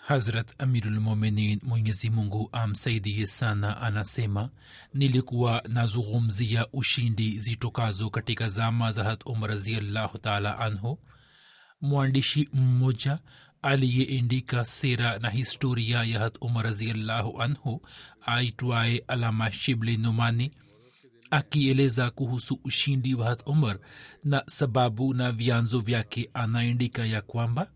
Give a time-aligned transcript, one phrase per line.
[0.00, 4.50] Hazrat amirulmuminin mwenyezi mungu amsaidie sana anasema
[4.94, 10.98] nilikuwa nazungumzia ushindi zitokazo katika zama za hat umar raziallahu taala anhu.
[11.80, 13.18] Mwandishi mmoja
[13.62, 17.82] aliyeandika sera na historia ya hat umar raziallahu anhu
[18.26, 20.52] aitwaye alama shibli numani
[21.30, 23.78] akieleza kuhusu ushindi wa hat umar
[24.24, 27.70] na sababu na vyanzo vyake anaandika ya kwamba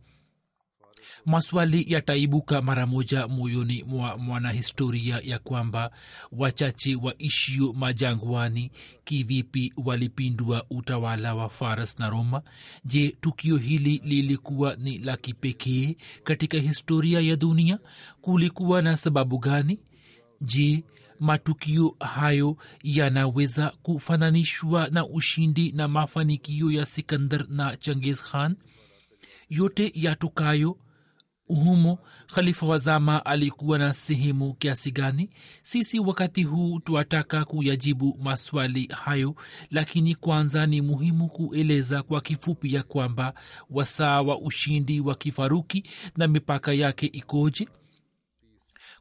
[1.26, 5.90] maswali yataibuka mara moja moyoni mwa mwanahistoria ya kwamba
[6.32, 8.70] wachache waishio majangwani
[9.04, 12.42] kivipi walipindua utawala wa faras na roma?
[12.84, 17.78] Je tukio hili lilikuwa ni la kipekee katika historia ya dunia?
[18.22, 19.78] Kulikuwa na sababu gani?
[20.40, 20.84] Je
[21.20, 28.56] matukio hayo yanaweza kufananishwa na ushindi na mafanikio ya sikandar na changis khan?
[29.50, 30.76] Yote yatokayo
[31.54, 35.30] humo khalifa wa zama alikuwa na sehemu kiasi gani?
[35.62, 39.34] Sisi wakati huu twataka kuyajibu maswali hayo
[39.70, 43.34] lakini kwanza ni muhimu kueleza kwa kifupi ya kwamba
[43.70, 45.84] wasaa wa ushindi wa kifaruki
[46.16, 47.68] na mipaka yake ikoje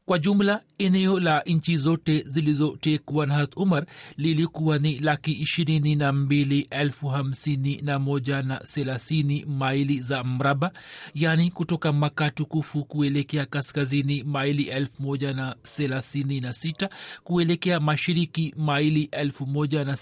[0.07, 3.85] kwa jumla eneo la nchi zote zilizotekwa na hat umar
[4.17, 10.71] lilikuwa ni laki ishirini na mbili elfu hamsini na moja na thelathini maili za mraba
[11.13, 16.89] yaani kutoka maka tukufu kuelekea kaskazini maili elfu moja na thelathini na sita
[17.23, 19.97] kuelekea mashiriki maili elfu moja na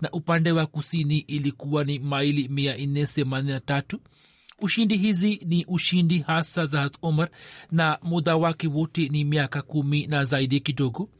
[0.00, 4.00] na upande wa kusini ilikuwa ni maili mia nne themanini na tatu
[4.58, 7.28] ushindi hizi ni ushindi hasa za omar
[7.70, 11.10] na muda wake wote ni miaka kumi na zaidi kidogo.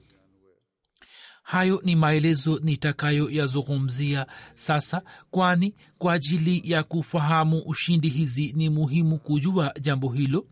[1.43, 9.75] Hayo ni maelezo nitakayoyazungumzia sasa kwani kwa ajili ya kufahamu ushindi hizi ni muhimu kujua
[9.81, 10.47] jambo hilo.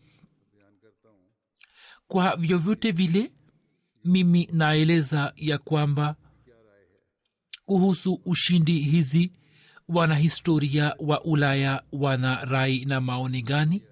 [2.08, 3.32] Kwa vyovyote vile
[4.04, 6.16] mimi naeleza ya kwamba
[7.66, 9.32] kuhusu ushindi hizi
[9.94, 13.82] wanahistoria wa ulaya wana rai na maoni gani?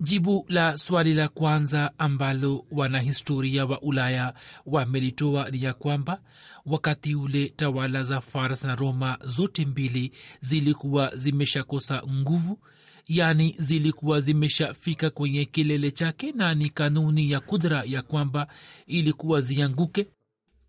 [0.00, 4.34] Jibu la swali la kwanza ambalo wanahistoria wa ulaya
[4.66, 6.20] wamelitoa ni ya kwamba
[6.66, 12.58] wakati ule tawala za faras na roma zote mbili zilikuwa zimeshakosa nguvu
[13.06, 18.46] yaani zilikuwa zimeshafika kwenye kilele chake na ni kanuni ya kudra ya kwamba
[18.86, 20.06] ilikuwa zianguke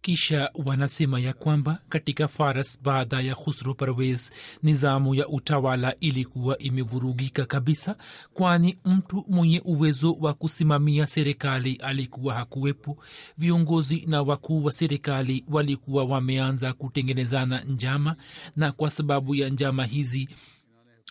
[0.07, 4.31] kisha wanasema ya kwamba katika faras baada ya khusru parwez
[4.63, 7.95] nizamu ya utawala ilikuwa imevurugika kabisa
[8.33, 12.97] kwani mtu mwenye uwezo wa kusimamia serikali alikuwa hakuwepo.
[13.37, 18.15] Viongozi na wakuu wa serikali walikuwa wameanza kutengenezana njama
[18.55, 20.29] na kwa sababu ya njama hizi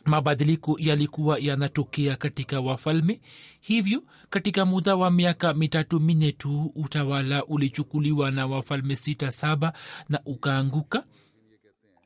[0.07, 3.21] mabadiliko yalikuwa yanatokea katika wafalme
[3.61, 9.73] hivyo katika muda wa miaka mitatu minne tu utawala ulichukuliwa na wafalme sita saba
[10.09, 11.05] na ukaanguka.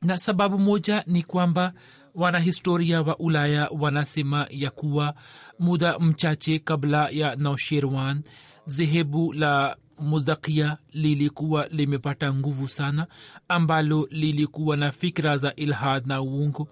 [0.01, 1.73] Na sababu moja ni kwamba
[2.15, 5.13] wanahistoria wa ulaya wanasema ya kuwa
[5.59, 8.21] muda mchache kabla ya naushirwan
[8.65, 13.07] zehebu la muzdakia lilikuwa limepata nguvu sana
[13.47, 16.67] ambalo lilikuwa na fikra za ilhad na uungu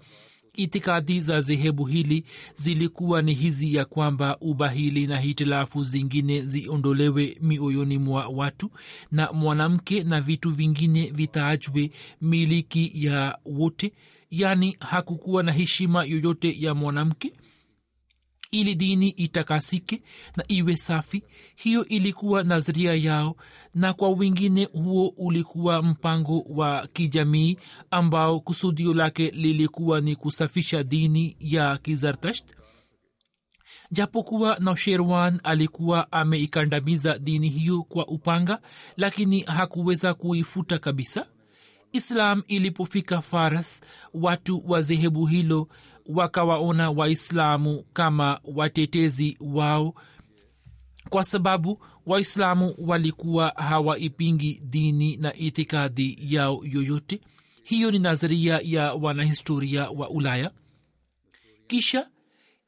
[0.62, 2.24] itikadi za zehebu hili
[2.54, 8.70] zilikuwa ni hizi ya kwamba ubahili na hitilafu zingine ziondolewe mioyoni mwa watu
[9.12, 11.90] na mwanamke na vitu vingine vitaachwe
[12.22, 13.92] miliki ya wote.
[14.30, 17.32] Yaani hakukuwa na heshima yoyote ya mwanamke
[18.50, 20.02] ili dini itakasike
[20.36, 21.22] na iwe safi.
[21.56, 23.36] Hiyo ilikuwa nadharia yao
[23.74, 27.56] na kwa wengine huo ulikuwa mpango wa kijamii
[27.90, 32.54] ambao kusudio lake lilikuwa ni kusafisha dini ya kizartasht.
[33.90, 38.60] Japokuwa nausherwan alikuwa ameikandamiza dini hiyo kwa upanga
[38.96, 41.26] lakini hakuweza kuifuta kabisa.
[41.92, 43.80] Islam ilipofika faras
[44.14, 45.68] watu wa dhehebu hilo
[46.14, 49.94] wakawaona waislamu kama watetezi wao
[51.10, 57.20] kwa sababu waislamu walikuwa hawaipingi dini na itikadi yao yoyote.
[57.62, 60.50] Hiyo ni nadharia ya wanahistoria wa ulaya.
[61.66, 62.08] Kisha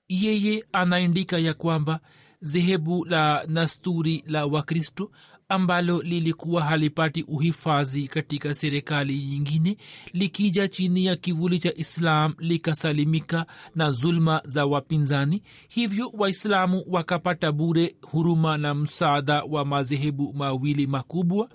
[0.09, 2.01] yeye anaandika ya kwamba
[2.43, 5.11] dhehebu la nasturi la wakristo
[5.53, 9.77] ambalo lilikuwa halipati uhifadhi katika serikali nyingine
[10.13, 15.43] likija chini ya kivuli cha islam likasalimika na zulma za wapinzani.
[15.69, 21.49] Hivyo waislamu wakapata bure huruma na msaada wa madhehebu mawili makubwa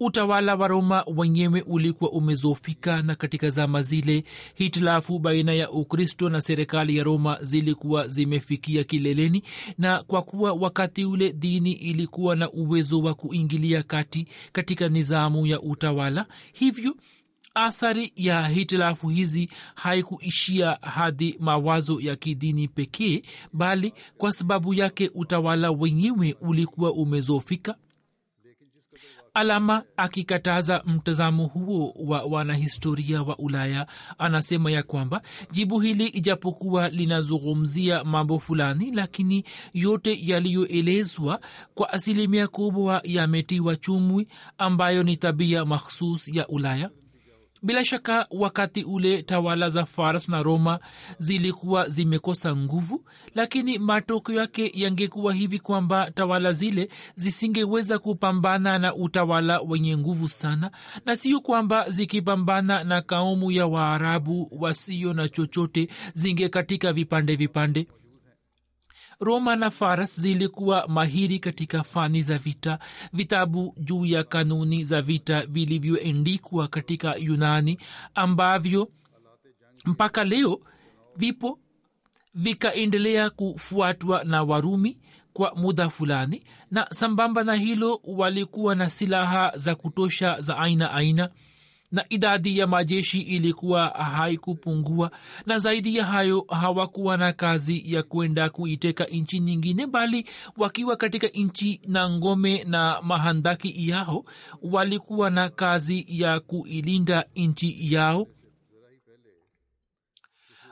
[0.00, 6.40] utawala wa roma wenyewe ulikuwa umezofika na katika zama zile hitilafu baina ya ukristo na
[6.42, 9.42] serikali ya roma zilikuwa zimefikia kileleni
[9.78, 15.60] na kwa kuwa wakati ule dini ilikuwa na uwezo wa kuingilia kati katika nizamu ya
[15.60, 16.94] utawala hivyo
[17.54, 23.22] athari ya hitilafu hizi haikuishia hadi mawazo ya kidini pekee
[23.52, 27.74] bali kwa sababu yake utawala wenyewe ulikuwa umezofika
[29.36, 33.86] alama akikataza mtazamo huo wa wanahistoria wa ulaya
[34.18, 41.40] anasema ya kwamba jibu hili ijapokuwa linazungumzia mambo fulani lakini yote yaliyoelezwa
[41.74, 44.28] kwa asilimia kubwa yametiwa chumwi
[44.58, 46.90] ambayo ni tabia makhsus ya ulaya
[47.62, 50.78] bila shaka wakati ule tawala za fars na roma
[51.18, 53.04] zilikuwa zimekosa nguvu
[53.34, 60.70] lakini matokeo yake yangekuwa hivi kwamba tawala zile zisingeweza kupambana na utawala wenye nguvu sana
[61.06, 67.86] na sio kwamba zikipambana na kaumu ya waarabu wasio na chochote zingekatika vipande vipande
[69.20, 72.78] roma na faras zilikuwa mahiri katika fani za vita.
[73.12, 77.78] Vitabu juu ya kanuni za vita vilivyoendikwa katika yunani
[78.14, 78.88] ambavyo
[79.84, 80.60] mpaka leo
[81.16, 81.58] vipo
[82.34, 84.98] vikaendelea kufuatwa na warumi
[85.32, 91.30] kwa muda fulani na sambamba na hilo walikuwa na silaha za kutosha za aina aina
[91.96, 95.10] na idadi ya majeshi ilikuwa haikupungua
[95.46, 100.26] na zaidi ya hayo hawakuwa na kazi ya kwenda kuiteka nchi nyingine bali
[100.56, 104.24] wakiwa katika nchi na ngome na mahandaki yao
[104.62, 108.26] walikuwa na kazi ya kuilinda nchi yao.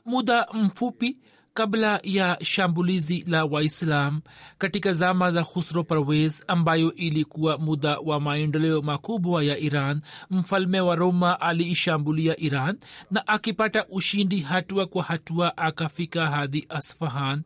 [0.05, 1.19] Muda mfupi
[1.55, 4.21] kabla ya shambulizi la waislam
[4.59, 10.97] katika zama za husro parwes ambayo ilikuwa muda wa maendeleo makubwa ya iran mfalme wa
[10.97, 12.79] roma aliishambulia iran
[13.11, 17.43] na akipata ushindi hatua kwa hatua akafika hadi asfahan.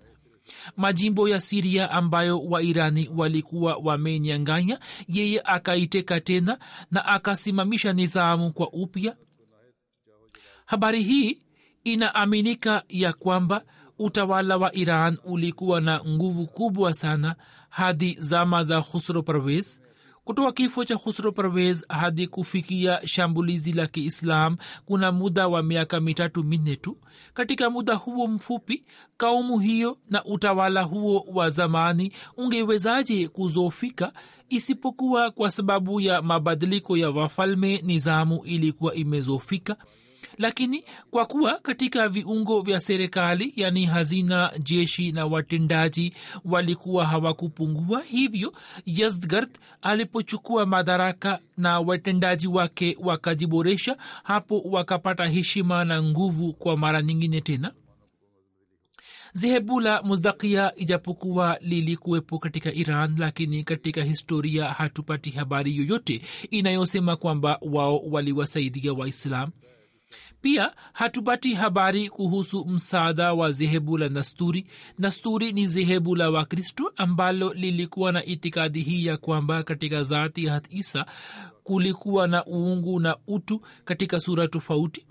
[0.76, 6.58] Majimbo ya siria ambayo wairani walikuwa wamenyanganya yeye akaiteka tena
[6.90, 9.16] na akasimamisha nizamu kwa upya.
[10.66, 11.42] Habari hii
[11.84, 13.64] inaaminika ya kwamba
[13.98, 17.36] utawala wa iran ulikuwa na nguvu kubwa sana
[17.68, 19.80] hadi zama za husro parvez.
[20.24, 26.44] Kutoka kifo cha husro parvez hadi kufikia shambulizi la kiislam kuna muda wa miaka mitatu
[26.44, 26.96] minne tu.
[27.34, 28.84] Katika muda huo mfupi
[29.16, 34.12] kaumu hiyo na utawala huo wa zamani ungewezaje kuzofika?
[34.48, 39.76] Isipokuwa kwa sababu ya mabadiliko ya wafalme nizamu ilikuwa imezofika
[40.38, 46.12] lakini kwa kuwa katika viungo vya serikali yani hazina jeshi na watendaji
[46.44, 48.52] walikuwa hawakupungua hivyo
[48.86, 49.50] yazdgard
[49.82, 57.72] alipochukua madaraka na watendaji wake wakajiboresha hapo wakapata heshima na nguvu kwa mara nyingine tena.
[59.32, 67.58] Zehebu la muzdakia ijapokuwa lilikuwepo katika iran lakini katika historia hatupati habari yoyote inayosema kwamba
[67.62, 69.50] wao waliwasaidia waislam
[70.40, 74.66] pia hatupati habari kuhusu msaada wa zehebu la nasturi.
[74.98, 80.62] Nasturi ni zehebu la wakristo ambalo lilikuwa na itikadi hii ya kwamba katika dhati ya
[80.70, 81.06] isa
[81.64, 85.06] kulikuwa na uungu na utu katika sura tofauti.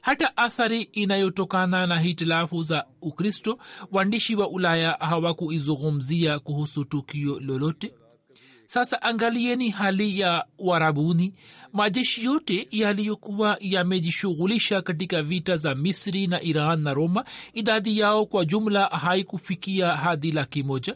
[0.00, 3.58] Hata athari inayotokana na hitilafu za ukristo
[3.92, 7.94] waandishi wa ulaya hawakuizungumzia kuhusu tukio lolote
[8.66, 11.32] sasa angalieni hali ya warabuni
[11.72, 18.44] majeshi yote yaliyokuwa yamejishughulisha katika vita za misri na iran na roma idadi yao kwa
[18.44, 20.94] jumla haikufikia hadi laki moja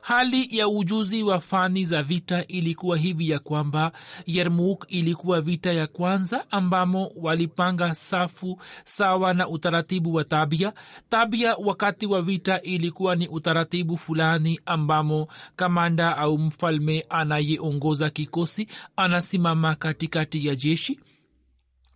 [0.00, 3.92] hali ya ujuzi wa fani za vita ilikuwa hivi ya kwamba
[4.26, 10.72] yermuk ilikuwa vita ya kwanza ambamo walipanga safu sawa na utaratibu wa tabia.
[11.08, 19.74] Tabia wakati wa vita ilikuwa ni utaratibu fulani ambamo kamanda au mfalme anayeongoza kikosi anasimama
[19.74, 21.00] katikati ya jeshi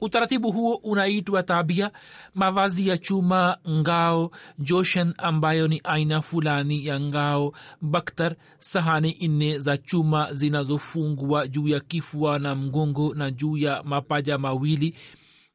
[0.00, 1.90] utaratibu huo unaitwa tabia
[2.34, 9.76] mavazi ya chuma ngao joshen ambayo ni aina fulani ya ngao baktar sahani nne za
[9.78, 14.96] chuma zinazofungwa juu ya kifua na mgongo na juu ya mapaja mawili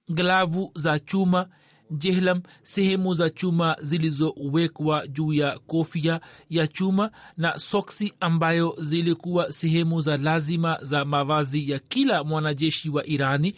[0.09, 1.47] glavu za chuma
[1.91, 6.19] jehlam sehemu za chuma zilizowekwa juu ya kofia
[6.49, 13.05] ya chuma na soksi ambayo zilikuwa sehemu za lazima za mavazi ya kila mwanajeshi wa
[13.07, 13.55] irani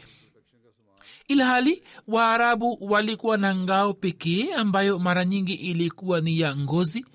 [1.32, 7.06] ilhali waarabu walikuwa na ngao pekee ambayo mara nyingi ilikuwa ni ya ngozi.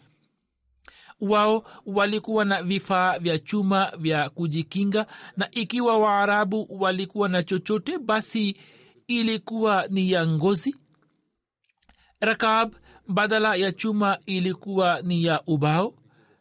[1.20, 5.06] Wao walikuwa na vifaa vya chuma vya kujikinga
[5.36, 8.56] na ikiwa waarabu walikuwa na chochote basi
[9.06, 10.76] ilikuwa ni ya ngozi.
[12.20, 12.74] Rakab
[13.08, 15.94] badala ya chuma ilikuwa ni ya ubao.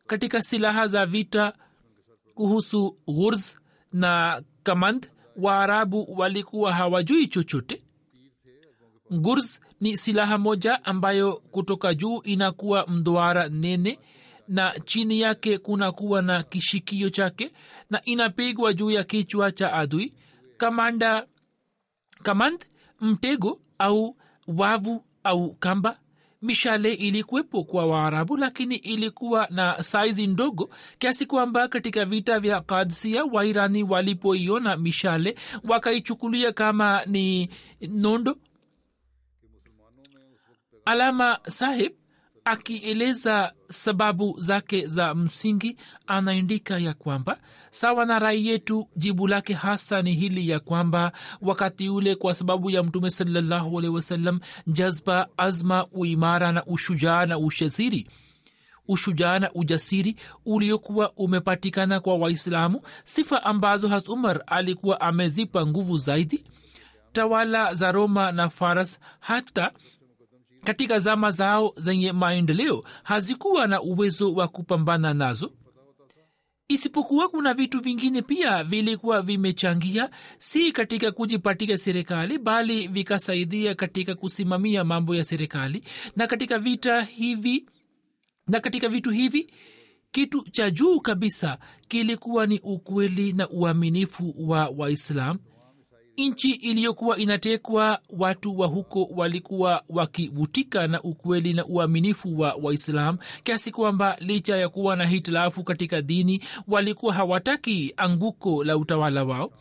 [0.07, 1.53] Katika silaha za vita
[2.35, 3.55] kuhusu ghurz
[3.93, 7.81] na kamand waarabu walikuwa hawajui chochote.
[9.11, 13.99] Gurs ni silaha moja ambayo kutoka juu inakuwa mduara nene
[14.47, 17.51] na chini yake kunakuwa na kishikio chake
[17.89, 20.13] na inapigwa juu ya kichwa cha adui
[20.57, 21.27] kamanda
[22.23, 22.65] kamand
[23.01, 25.99] mtego au wavu au kamba
[26.45, 33.23] mishale ilikuwepo kwa waarabu lakini ilikuwa na saizi ndogo kiasi kwamba katika vita vya kadsia
[33.25, 37.49] wairani walipoiona mishale wakaichukulia kama ni
[37.89, 38.37] nondo.
[40.85, 41.91] Alama sahib
[42.45, 47.37] akieleza sababu zake za msingi anaandika ya kwamba
[47.69, 51.11] sawa na rai yetu jibu lake hasa ni hili ya kwamba
[51.41, 57.37] wakati ule kwa sababu ya mtume salallahu alehi wasallam jazba azma uimara na ushujaa na
[57.39, 58.07] ushaziri
[58.87, 66.43] ushujaa na ujasiri uliokuwa umepatikana kwa waislamu sifa ambazo hat umar alikuwa amezipa nguvu zaidi
[67.13, 69.71] tawala za roma na faras hata
[70.65, 75.51] katika zama zao zenye maendeleo hazikuwa na uwezo wa kupambana nazo.
[76.67, 84.83] Isipokuwa kuna vitu vingine pia vilikuwa vimechangia si katika kujipatia serikali bali vikasaidia katika kusimamia
[84.83, 85.83] mambo ya serikali.
[86.15, 87.65] Na katika vita hivi
[88.47, 89.53] na katika vitu hivi
[90.11, 91.57] kitu cha juu kabisa
[91.87, 95.39] kilikuwa ni ukweli na uaminifu wa waislam
[96.17, 103.71] nchi iliyokuwa inatekwa watu wa huko walikuwa wakivutika na ukweli na uaminifu wa waislam kiasi
[103.71, 109.51] kwamba licha ya kuwa na hitilafu katika dini walikuwa hawataki anguko la utawala wao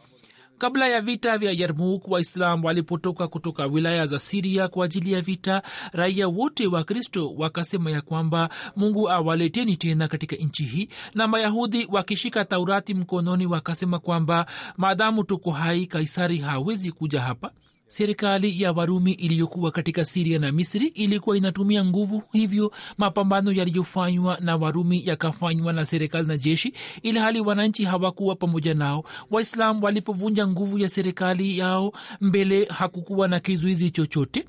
[0.59, 5.63] kabla ya vita vya yarmuk waislam walipotoka kutoka wilaya za siria kwa ajili ya vita
[5.93, 10.89] raia wote wa kristo wakasema ya kwamba mungu awaleteni tena katika nchi hii.
[11.15, 14.47] Na mayahudi wakishika taurati mkononi wakasema kwamba
[14.77, 17.51] maadamu tuko hai kaisari hawezi kuja hapa
[17.87, 24.57] serikali ya warumi iliyokuwa katika siria na misri ilikuwa inatumia nguvu hivyo mapambano yaliyofanywa na
[24.57, 26.73] warumi yakafanywa na serikali na jeshi
[27.03, 29.05] ili hali wananchi hawakuwa pamoja nao.
[29.31, 34.45] Waislam walipovunja nguvu ya serikali yao mbele hakukuwa na kizuizi chochote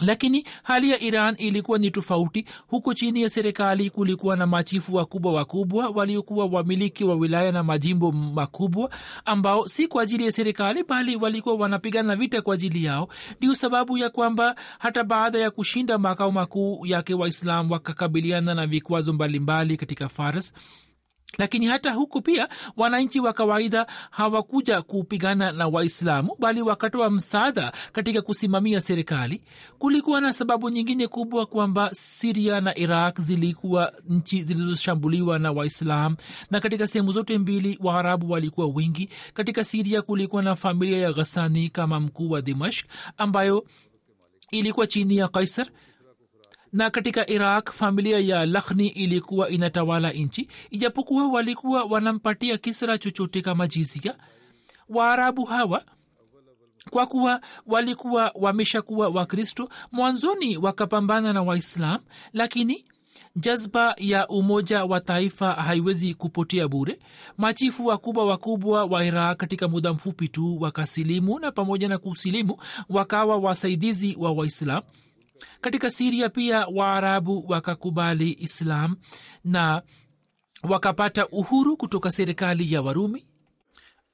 [0.00, 2.44] lakini hali ya iran ilikuwa ni tofauti.
[2.68, 8.12] Huko chini ya serikali kulikuwa na machifu wakubwa wakubwa waliokuwa wamiliki wa wilaya na majimbo
[8.12, 8.90] makubwa
[9.24, 13.08] ambao si kwa ajili ya serikali bali walikuwa wanapigana vita kwa ajili yao.
[13.38, 19.12] Ndio sababu ya kwamba hata baada ya kushinda makao makuu yake waislam wakakabiliana na vikwazo
[19.12, 20.52] mbalimbali katika faras
[21.38, 28.22] lakini hata huku pia wananchi wa kawaida hawakuja kupigana na waislamu bali wakatoa msaada katika
[28.22, 29.42] kusimamia serikali.
[29.78, 36.16] Kulikuwa na sababu nyingine kubwa kwamba siria na iraq zilikuwa nchi zilizoshambuliwa na waislam
[36.50, 39.08] na katika sehemu zote mbili waarabu walikuwa wengi.
[39.34, 42.86] Katika siria kulikuwa na familia ya ghasani kama mkuu wa dimashk
[43.18, 43.64] ambayo
[44.50, 45.66] ilikuwa chini ya kaisar
[46.72, 53.66] na katika iraq familia ya lakhni ilikuwa inatawala nchi ijapokuwa walikuwa wanampatia kisra chochote kama
[53.66, 54.14] jizia.
[54.88, 55.84] Waarabu hawa
[56.90, 62.00] kwa kuwa walikuwa wameshakuwa wakristo mwanzoni wakapambana na waislam
[62.32, 62.84] lakini
[63.36, 66.98] jazba ya umoja wa taifa haiwezi kupotea bure.
[67.38, 72.56] Machifu wakubwa wakubwa wa iraq katika muda mfupi tu wakasilimu na pamoja na kusilimu
[72.88, 74.82] wakawa wasaidizi wa waislam
[75.60, 78.96] katika siria pia waarabu wakakubali islam
[79.44, 79.82] na
[80.62, 83.26] wakapata uhuru kutoka serikali ya warumi.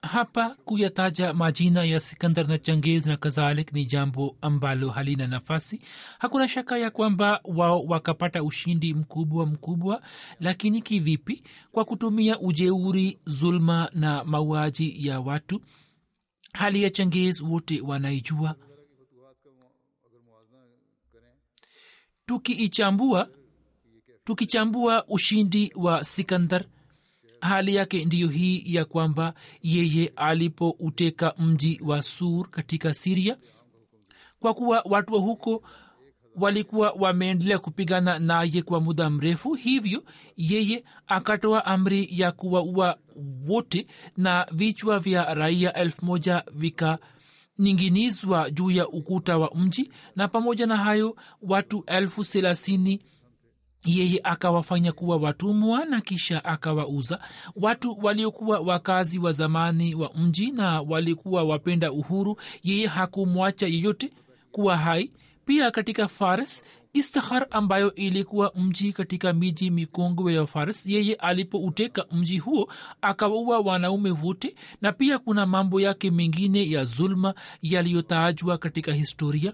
[0.03, 5.81] Hapa kuyataja majina ya sikandar na changez na kadhalik ni jambo ambalo halina nafasi.
[6.19, 10.03] Hakuna shaka ya kwamba wao wakapata ushindi mkubwa mkubwa
[10.41, 11.43] lakini kivipi?
[11.73, 15.61] Kwa kutumia ujeuri zulma na mauaji ya watu
[16.53, 18.55] hali ya changez wote wanaijua
[22.27, 23.29] tukiichambua
[24.25, 26.65] tukichambua ushindi wa sikandar
[27.41, 33.37] hali yake ndiyo hii ya kwamba yeye alipouteka mji wa sur katika siria
[34.41, 35.63] kwa kuwa watu wa huko
[36.37, 40.05] walikuwa wameendelea kupigana naye kwa muda mrefu hivyo
[40.37, 42.99] yeye akatoa amri ya kuwaua
[43.49, 46.99] wote na vichwa vya raia elfu moja vika
[47.59, 53.01] ninginizwa juu ya ukuta wa mji na pamoja na hayo watu elfu thelathini
[53.85, 57.21] yeye akawafanya kuwa watumwa na kisha akawauza.
[57.57, 64.11] Watu waliokuwa wakazi wa zamani wa mji na walikuwa wapenda uhuru yeye hakumwacha yeyote
[64.53, 65.13] kuwa hai
[65.47, 72.39] pia katika faris istikhar ambayo ilikuwa mji katika miji mikongwe ya faris yeye alipouteka mji
[72.39, 79.53] huo akawaua wanaume wote na pia kuna mambo yake mengine ya zulma yaliyotaajwa katika historia.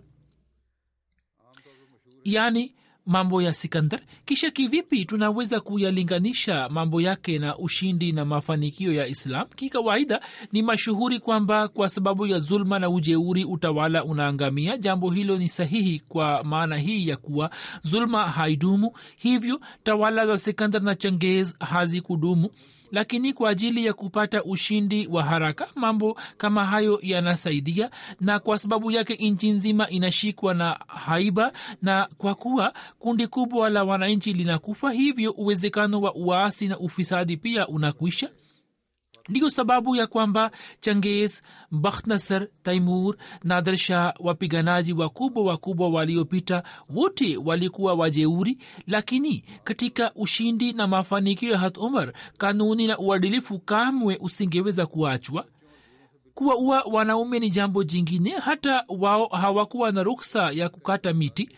[2.24, 2.74] Yaani
[3.06, 4.00] mambo ya sikandar?
[4.24, 9.46] Kisha kivipi tunaweza kuyalinganisha mambo yake na ushindi na mafanikio ya islam?
[9.56, 10.20] Kikawaida
[10.52, 14.76] ni mashuhuri kwamba kwa sababu ya zulma na ujeuri utawala unaangamia.
[14.76, 17.50] Jambo hilo ni sahihi kwa maana hii ya kuwa
[17.82, 18.92] zulma haidumu.
[19.16, 22.50] Hivyo tawala za sikandar na changez hazikudumu
[22.92, 28.90] lakini kwa ajili ya kupata ushindi wa haraka mambo kama hayo yanasaidia na kwa sababu
[28.90, 31.52] yake nchi nzima inashikwa na haiba
[31.82, 37.68] na kwa kuwa kundi kubwa la wananchi linakufa hivyo uwezekano wa uaasi na ufisadi pia
[37.68, 38.28] unakwisha
[39.28, 47.94] ndiyo sababu ya kwamba changes bakhtnasar taimur nader shah wapiganaji wakubwa wakubwa waliopita wote walikuwa
[47.94, 55.44] wajeuri lakini katika ushindi na mafanikio ya hat umar kanuni na uadilifu kamwe usingeweza kuachwa.
[56.34, 61.48] Kuwaua wanaume ni jambo jingine hata wao hawakuwa na ruksa ya kukata miti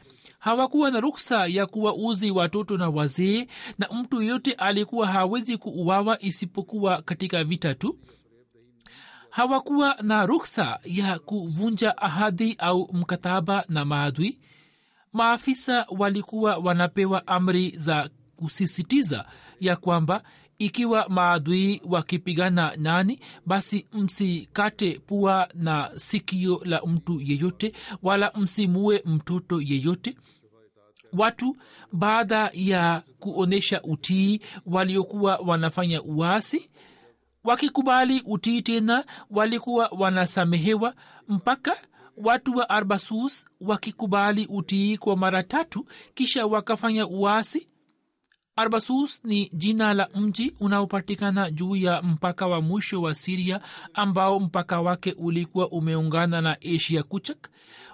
[0.44, 3.46] hawakuwa na ruksa ya kuwauzi watoto na wazee
[3.78, 7.98] na mtu yeyote alikuwa hawezi kuuawa isipokuwa katika vita tu.
[9.30, 14.38] Hawakuwa na ruksa ya kuvunja ahadi au mkataba na maadui.
[15.12, 19.24] Maafisa walikuwa wanapewa amri za kusisitiza
[19.60, 20.22] ya kwamba
[20.58, 29.60] ikiwa maadui wakipigana nani basi msikate pua na sikio la mtu yeyote wala msimue mtoto
[29.60, 30.16] yeyote.
[31.12, 31.56] Watu
[31.92, 36.70] baada ya kuonyesha utii waliokuwa wanafanya uasi
[37.44, 40.94] wakikubali utii tena walikuwa wanasamehewa
[41.28, 41.76] mpaka
[42.16, 47.68] watu wa arbasus wakikubali utii kwa mara tatu kisha wakafanya uasi
[48.56, 53.60] arbasus ni jina la mji unaopatikana juu ya mpaka wa mwisho wa siria
[53.94, 57.48] ambao mpaka wake ulikuwa umeungana na asia kuchak.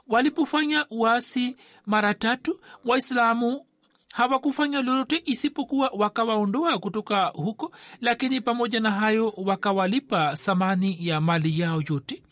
[0.08, 3.66] Walipofanya uasi mara tatu waislamu
[4.12, 11.82] hawakufanya lolote isipokuwa wakawaondoa kutoka huko lakini pamoja na hayo wakawalipa thamani ya mali yao
[11.90, 12.22] yote.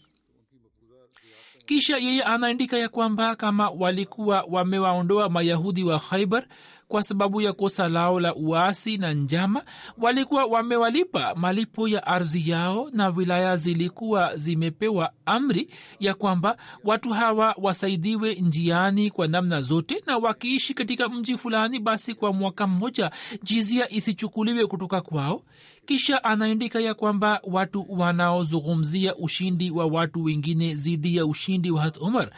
[1.66, 6.46] Kisha yeye anaandika ya kwamba kama walikuwa wamewaondoa mayahudi wa khaibar
[6.88, 9.62] kwa sababu ya kosa lao la uasi na njama
[9.98, 15.70] walikuwa wamewalipa malipo ya ardhi yao na wilaya zilikuwa zimepewa amri
[16.00, 22.14] ya kwamba watu hawa wasaidiwe njiani kwa namna zote na wakiishi katika mji fulani basi
[22.14, 23.10] kwa mwaka mmoja
[23.42, 25.42] jizia isichukuliwe kutoka kwao.
[25.86, 31.96] Kisha anaandika ya kwamba watu wanaozungumzia ushindi wa watu wengine dhidi ya ushindi wa hat
[32.00, 32.30] umar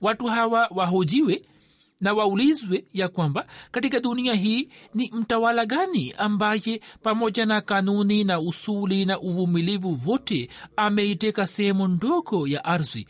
[0.00, 1.42] watu hawa wahojiwe
[2.00, 8.40] na waulizwe ya kwamba katika dunia hii ni mtawala gani ambaye pamoja na kanuni na
[8.40, 13.06] usuli na uvumilivu vote ameiteka sehemu ndogo ya ardhi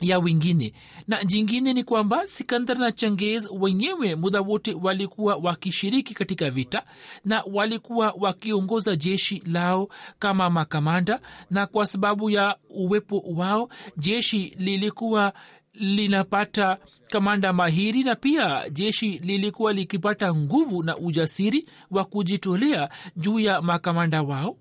[0.00, 0.72] ya wengine?
[1.08, 6.82] Na jingine ni kwamba sikandar na changez wenyewe muda wote walikuwa wakishiriki katika vita
[7.24, 15.32] na walikuwa wakiongoza jeshi lao kama makamanda na kwa sababu ya uwepo wao jeshi lilikuwa
[15.80, 16.78] linapata
[17.10, 24.22] kamanda mahiri na pia jeshi lilikuwa likipata nguvu na ujasiri wa kujitolea juu ya makamanda
[24.22, 24.56] wao.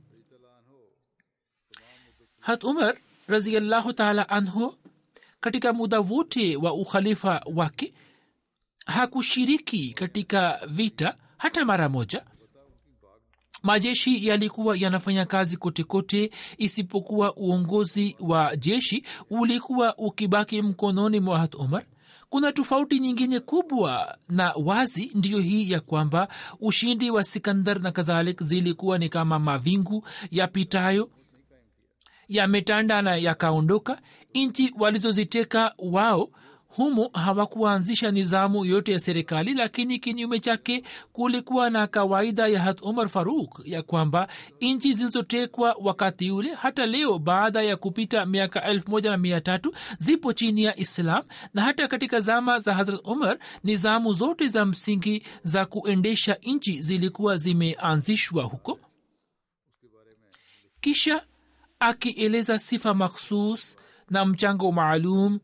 [2.41, 2.97] Hat umar
[3.28, 4.75] raziallahu taala anhu
[5.39, 7.93] katika muda wote wa ukhalifa wake
[8.86, 12.23] hakushiriki katika vita hata mara moja
[13.65, 21.56] majeshi yalikuwa yanafanya kazi kote kote isipokuwa uongozi wa jeshi ulikuwa ukibaki mkononi mwa hat
[21.56, 21.84] omar.
[22.30, 26.28] Kuna tofauti nyingine kubwa na wazi ndiyo hii ya kwamba
[26.60, 31.10] ushindi wa sikandar na kadhalik zilikuwa ni kama mavingu yapitayo
[32.28, 34.01] yametanda na yakaondoka.
[34.34, 36.30] Nchi walizoziteka wao
[36.76, 40.84] humo hawakuanzisha nizamu yote ya serikali lakini kinyume chake
[41.14, 44.28] kulikuwa na kawaida ya hat umar faruk ya kwamba
[44.62, 49.74] nchi zilizotekwa wakati ule hata leo baada ya kupita miaka elfu moja na mia tatu
[50.00, 51.24] zipo chini ya islam.
[51.54, 57.38] Na hata katika zama za hazrat umar nizamu zote za msingi za kuendesha nchi zilikuwa
[57.38, 58.80] zimeanzishwa huko.
[60.82, 61.24] Kisha
[61.80, 63.78] akieleza sifa makhsus
[64.10, 65.40] na mchango maalum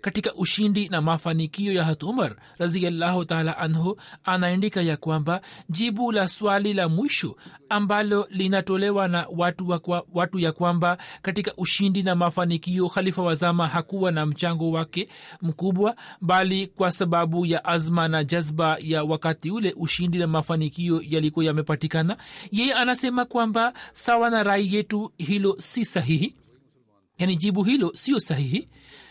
[0.00, 6.28] katika ushindi na mafanikio ya hat umar raziallahu taala anhu anaandika ya kwamba jibu la
[6.28, 7.36] swali la mwisho
[7.68, 13.68] ambalo linatolewa na watu, wa kwa, watu ya kwamba katika ushindi na mafanikio khalifa wazama
[13.68, 15.08] hakuwa na mchango wake
[15.42, 21.44] mkubwa bali kwa sababu ya azma na jazba ya wakati ule ushindi na mafanikio yalikuwa
[21.44, 22.16] yamepatikana.
[22.52, 26.34] Yeye anasema kwamba sawa na rai yetu hilo si sahihi.
[27.18, 28.68] Yani jibu hilo sio sahihi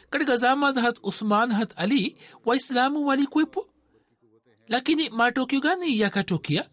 [0.09, 3.67] katika zama za hat usman hat ali waislamu walikwepo
[4.67, 6.69] lakini matokeo gani yakatokea?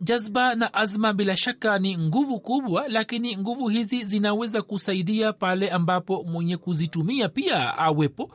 [0.00, 6.22] Jazba na azma bila shaka ni nguvu kubwa lakini nguvu hizi zinaweza kusaidia pale ambapo
[6.24, 8.30] mwenye kuzitumia pia awepo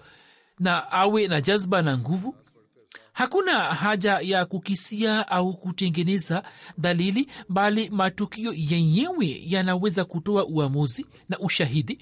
[0.59, 2.35] na awe na jazba na nguvu.
[3.13, 6.43] Hakuna haja ya kukisia au kutengeneza
[6.77, 11.99] dalili bali matukio yenyewe yanaweza kutoa uamuzi na ushahidi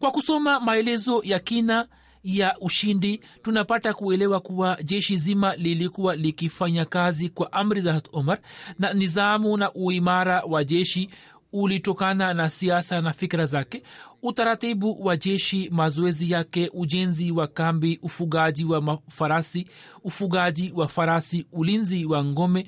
[0.00, 1.88] kwa kusoma maelezo ya kina
[2.24, 8.38] ya ushindi tunapata kuelewa kuwa jeshi zima lilikuwa likifanya kazi kwa amri za omar
[8.78, 11.10] na nizamu na uimara wa jeshi
[11.52, 13.82] ulitokana na siasa na fikra zake
[14.22, 19.66] utaratibu wa jeshi mazoezi yake ujenzi wa kambi ufugaji wa farasi
[20.04, 22.66] ufugaji wa farasi ulinzi wa ngome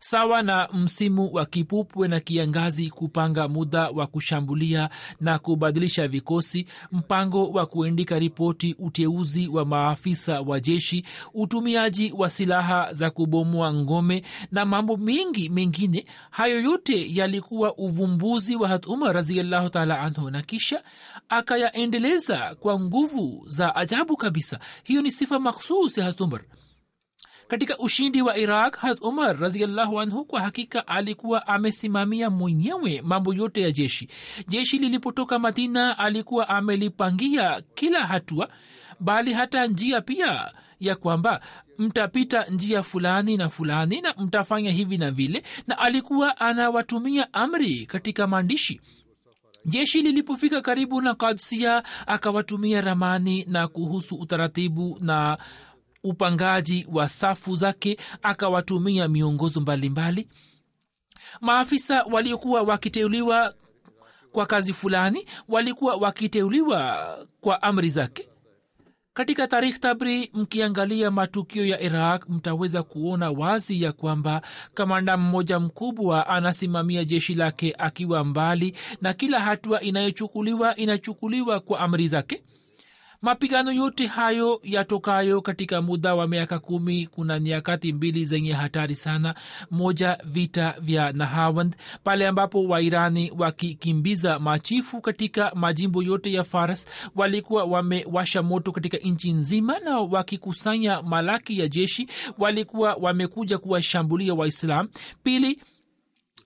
[0.00, 7.50] sawa na msimu wa kipupwe na kiangazi kupanga muda wa kushambulia na kubadilisha vikosi mpango
[7.50, 14.64] wa kuendika ripoti uteuzi wa maafisa wa jeshi utumiaji wa silaha za kubomoa ngome na
[14.64, 16.06] mambo mengi mengine.
[16.30, 19.16] Hayo yote yalikuwa uvumbuzi wa hat umar
[20.00, 20.82] anhu na kisha
[21.28, 24.58] akayaendeleza kwa nguvu za ajabu kabisa.
[24.82, 26.40] Hiyo ni sifa makhsus ya umar
[27.50, 33.60] katika ushindi wa iraq hat umar raziallahu anhu kwa hakika alikuwa amesimamia mwenyewe mambo yote
[33.62, 34.08] ya jeshi.
[34.48, 38.48] Jeshi lilipotoka madina alikuwa amelipangia kila hatua
[39.00, 41.40] bali hata njia pia ya kwamba
[41.78, 48.26] mtapita njia fulani na fulani na mtafanya hivi na vile na alikuwa anawatumia amri katika
[48.26, 48.80] maandishi.
[49.64, 55.38] Jeshi lilipofika karibu na kadsia akawatumia ramani na kuhusu utaratibu na
[56.04, 60.28] upangaji wa safu zake akawatumia miongozo mbalimbali.
[61.40, 63.54] Maafisa waliokuwa wakiteuliwa
[64.32, 68.28] kwa kazi fulani walikuwa wakiteuliwa kwa amri zake.
[69.14, 74.42] Katika tarikh tabri mkiangalia matukio ya iraq mtaweza kuona wazi ya kwamba
[74.74, 82.08] kamanda mmoja mkubwa anasimamia jeshi lake akiwa mbali na kila hatua inayochukuliwa inachukuliwa kwa amri
[82.08, 82.42] zake
[83.22, 89.34] mapigano yote hayo yatokayo katika muda wa miaka kumi kuna nyakati mbili zenye hatari sana.
[89.70, 96.86] Moja vita vya nahawand pale ambapo wairani wakikimbiza machifu katika majimbo yote ya faras.
[97.16, 102.08] Walikuwa wamewasha moto katika nchi nzima na wakikusanya malaki ya jeshi.
[102.38, 104.88] Walikuwa wamekuja kuwashambulia waislam
[105.22, 105.60] pili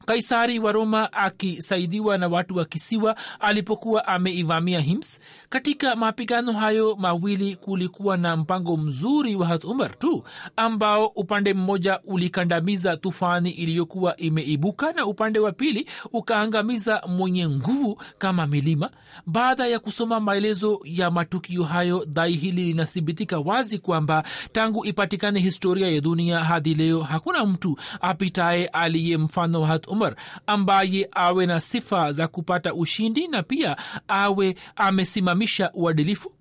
[0.07, 5.21] kaisari wa roma akisaidiwa na watu wa kisiwa alipokuwa ameivamia hims.
[5.49, 10.25] Katika mapigano hayo mawili kulikuwa na mpango mzuri wa hat umar tu
[10.57, 18.47] ambao upande mmoja ulikandamiza tufani iliyokuwa imeibuka na upande wa pili ukaangamiza mwenye nguvu kama
[18.47, 18.91] milima.
[19.27, 25.89] Baada ya kusoma maelezo ya matukio hayo dai hili linathibitika wazi kwamba tangu ipatikane historia
[25.91, 31.61] ya dunia hadi leo hakuna mtu apitaye aliye mfano wa hat umar ambaye awe na
[31.61, 33.77] sifa za kupata ushindi na pia
[34.09, 36.33] awe amesimamisha uadilifu.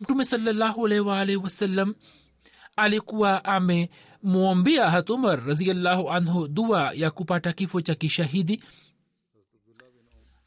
[0.00, 1.94] Mtume salallahu alaihi wasallam
[2.76, 8.62] alikuwa amemwombea hat umar raziallahu anhu dua ya kupata kifo cha kishahidi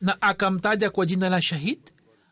[0.01, 1.79] na akamtaja kwa jina la shahid.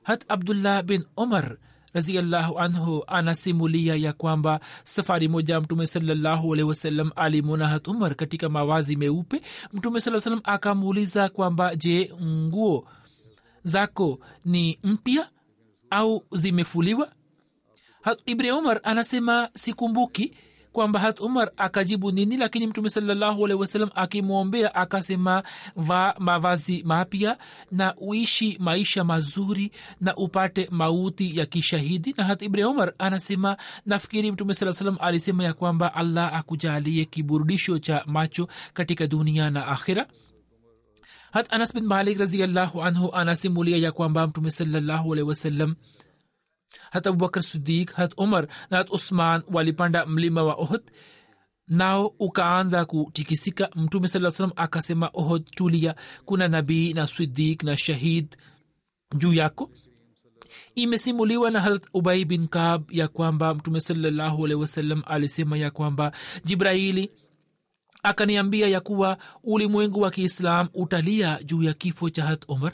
[0.03, 1.57] Hat abdullah bin umar
[1.93, 8.49] raziallahu anhu anasimulia ya kwamba safari moja mtume salallahu alehi wasallam alimwona hat umar katika
[8.49, 9.41] mawazi meupe.
[9.73, 12.87] Mtume saa salam akamuuliza kwamba je nguo
[13.63, 15.29] zako ni mpya
[15.89, 17.11] au zimefuliwa?
[18.25, 20.35] Ibni umar anasema sikumbuki
[20.73, 25.43] kwamba hat umar akajibu nini lakini mtume salallahu alehi wasalam akimwombea akasema
[25.75, 27.37] va mavazi mapya
[27.71, 32.15] na uishi maisha mazuri na upate mauti ya kishahidi.
[32.17, 38.03] Na hat ibn umar anasema nafikiri mtume saa alisema ya kwamba allah akujalie kiburudisho cha
[38.05, 40.07] macho katika dunia na akhira
[41.31, 45.75] hat anas bin malik raziallahu anhu anasimulia ya kwamba mtume salallahu alehi wasallam
[46.91, 50.81] hat abubakar sidik hat umar na hat usman walipanda mlima wa ohd
[51.67, 55.95] nao ukaanza kutikisika mtume saa salam akasema ohod tulia.
[56.25, 58.35] Kuna nabii na sidik na shahid
[59.17, 59.71] juu yako.
[60.75, 66.11] Imesimuliwa na harat ubai bin kab ya kwamba mtume salallahu alehi wasallam alisema ya kwamba
[66.45, 67.11] jibraili
[68.03, 72.73] akaniambia ya kuwa ulimwengu wa kiislam utalia juu ya kifo cha hat umar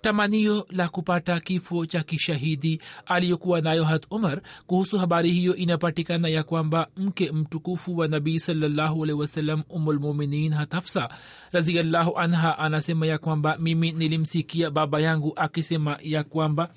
[0.00, 6.42] tamanio la kupata kifo cha kishahidi aliyokuwa nayo hat umar kuhusu habari hiyo inapatikana ya
[6.42, 11.08] kwamba mke mtukufu wa nabii salllahualhi wasallam umulmuminin hatafsa
[11.52, 16.70] raziallahu anha anasema ya kwamba mimi nilimsikia baba yangu akisema ya kwamba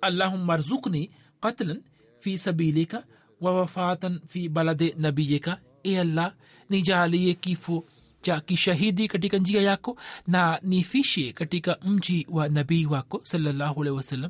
[0.00, 1.82] allahumma rzukni qatlan
[2.20, 3.04] fi sabilika
[3.40, 5.60] wa wafatan fi balade nabiyika.
[5.82, 6.32] E allah
[6.70, 7.84] nijalie kifo
[8.24, 14.28] cha kishahidi katika njia yako na nifishe katika mji wa nabii wako salllahualhi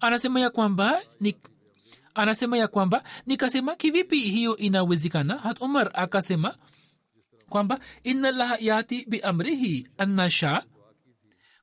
[0.00, 1.36] anasema ya kwamba ni
[2.14, 5.38] anasema ya kwamba nikasema kivipi hiyo inawezekana?
[5.38, 6.54] Hat umar akasema
[7.48, 10.62] kwamba inallah yati biamrihi annasha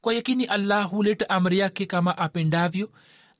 [0.01, 2.89] kwa yakini allah huleta amri yake kama apendavyo.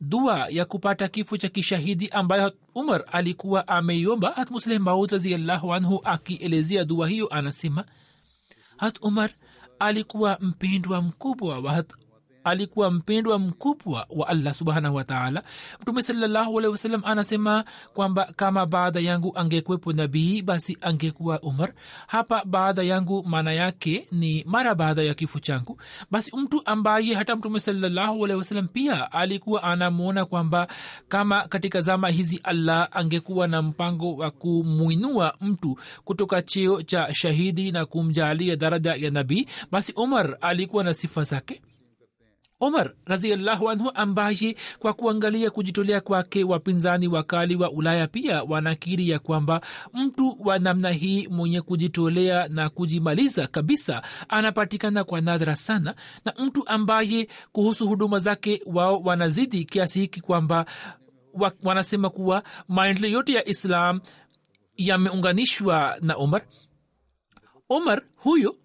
[0.02, 6.02] Dua ya kupata kifo cha kishahidi ambayo umar alikuwa ameiomba hat musleh maud raziallahu anhu
[6.04, 7.86] akielezea dua hiyo anasema
[8.78, 9.30] hat umar
[9.80, 11.94] alikuwa mpindwa mkubwa wa hat
[12.44, 15.44] alikuwa mpendwa mkubwa wa allah subhanahu wataala
[15.82, 21.74] mtume salallahu alehi wasallam anasema kwamba kama baada yangu angekwepo nabii basi angekuwa umar.
[22.08, 25.82] Hapa baada yangu maana yake ni mara baada ya kifo changu.
[26.12, 30.68] Basi mtu ambaye hata mtume salallahu alehi pia alikuwa anamwona kwamba
[31.10, 37.72] kama katika zama hizi allah angekuwa na mpango wa kumwinua mtu kutoka cheo cha shahidi
[37.72, 41.62] na kumjalia daraja ya nabii basi umar alikuwa na sifa zake
[42.68, 49.20] umar raziallahu anhu ambaye kwa kuangalia kujitolea kwake wapinzani wakali wa ulaya pia wanakiri ya
[49.20, 49.62] kwamba
[49.94, 55.96] mtu wa namna hii mwenye kujitolea na kujimaliza kabisa anapatikana kwa nadra sana
[56.26, 60.66] na mtu ambaye kuhusu huduma zake wao wanazidi kiasi hiki kwamba
[61.34, 64.00] wa, wanasema kuwa maendeleo yote ya islam
[64.78, 66.42] yameunganishwa na omar.
[67.70, 68.56] Omar huyo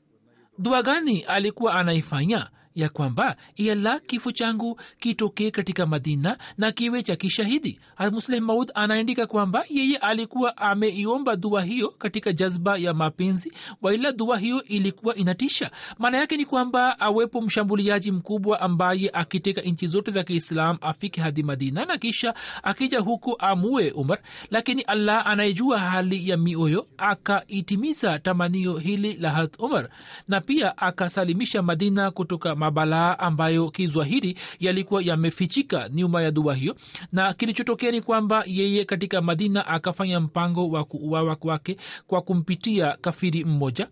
[0.58, 7.16] dua gani alikuwa anaifanya ya kwamba iala kifo changu kitokee katika madina na kiwe cha
[7.16, 7.80] kishahidi.
[8.12, 14.38] Musleh maud anaandika kwamba yeye alikuwa ameiomba dua hiyo katika jazba ya mapenzi waila dua
[14.38, 15.70] hiyo ilikuwa inatisha.
[15.98, 21.42] Maana yake ni kwamba awepo mshambuliaji mkubwa ambaye akiteka nchi zote za kiislam afike hadi
[21.42, 24.18] madina na kisha akija huku amue umar.
[24.50, 29.88] Lakini allah anayejua hali ya mioyo akaitimiza tamanio hili la hat umar
[30.28, 36.76] na pia akasalimisha madina kutoka mabalaa ambayo kizwahiri yalikuwa yamefichika nyuma ya dua hiyo.
[37.12, 41.76] Na kilichotokea ni kwamba yeye katika madina akafanya mpango wa kuuawa kwake
[42.06, 43.88] kwa kumpitia kafiri mmoja.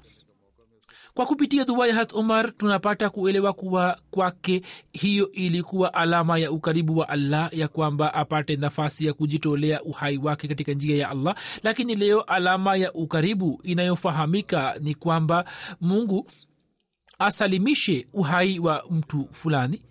[1.14, 4.62] Kwa kupitia dua ya hat umar tunapata kuelewa kuwa kwake
[4.92, 10.48] hiyo ilikuwa alama ya ukaribu wa allah ya kwamba apate nafasi ya kujitolea uhai wake
[10.48, 11.34] katika njia ya allah.
[11.62, 15.44] Lakini leo alama ya ukaribu inayofahamika ni kwamba
[15.80, 16.26] mungu
[17.18, 19.82] asalimishe uhai wa mtu fulani.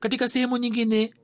[0.00, 1.14] Katika sehemu nyingine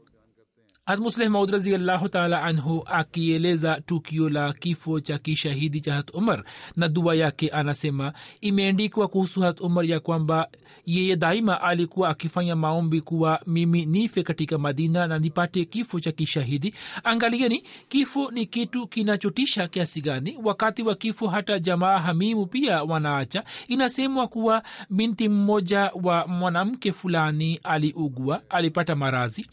[0.91, 6.45] hatmusleh maud raziallahu taala anhu akieleza tukio la kifo cha kishahidi cha hat umar
[6.77, 10.49] na dua yake anasema imeandikwa kuhusu hat umar ya kwamba
[10.87, 16.75] yeye daima alikuwa akifanya maombi kuwa mimi nife katika madina na nipate kifo cha kishahidi.
[17.05, 20.39] Angalieni kifo ni kitu kinachotisha kiasi gani?
[20.45, 23.45] Wakati wa kifo hata jamaa hamimu pia wanaacha.
[23.69, 29.47] Inasemwa kuwa binti mmoja wa mwanamke fulani aliugua alipata marazi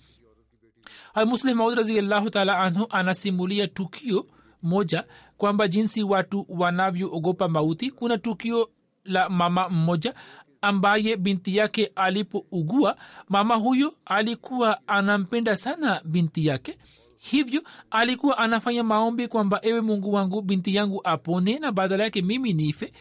[1.25, 4.25] muslim maud raziallahu taala anhu anasimulia tukio
[4.63, 5.03] moja
[5.37, 7.91] kwamba jinsi watu wanavyoogopa mauti.
[7.91, 8.69] Kuna tukio
[9.05, 10.13] la mama mmoja
[10.61, 12.97] ambaye binti yake alipougua
[13.29, 16.77] mama huyo alikuwa anampenda sana binti yake.
[17.17, 22.53] Hivyo alikuwa anafanya maombi kwamba ewe mungu wangu binti yangu apone na badala yake mimi
[22.53, 22.93] nife.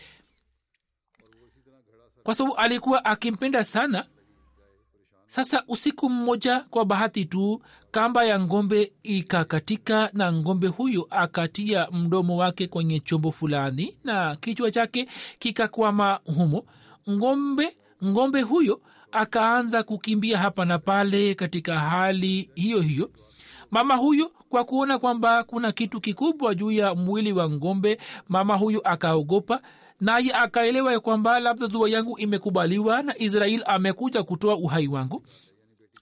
[2.22, 4.04] Kwa sababu alikuwa akimpenda sana
[5.26, 12.36] sasa usiku mmoja kwa bahati tu kamba ya ngombe ikakatika na ngombe huyo akatia mdomo
[12.36, 15.08] wake kwenye chombo fulani na kichwa chake
[15.38, 16.64] kikakwama humo.
[17.10, 18.80] Ngombe ngombe huyo
[19.12, 23.10] akaanza kukimbia hapa na pale katika hali hiyo hiyo.
[23.70, 28.80] Mama huyo kwa kuona kwamba kuna kitu kikubwa juu ya mwili wa ngombe mama huyo
[28.84, 29.60] akaogopa
[30.00, 35.26] naye akaelewa kwamba labda dua yangu imekubaliwa na israel amekuja kutoa uhai wangu.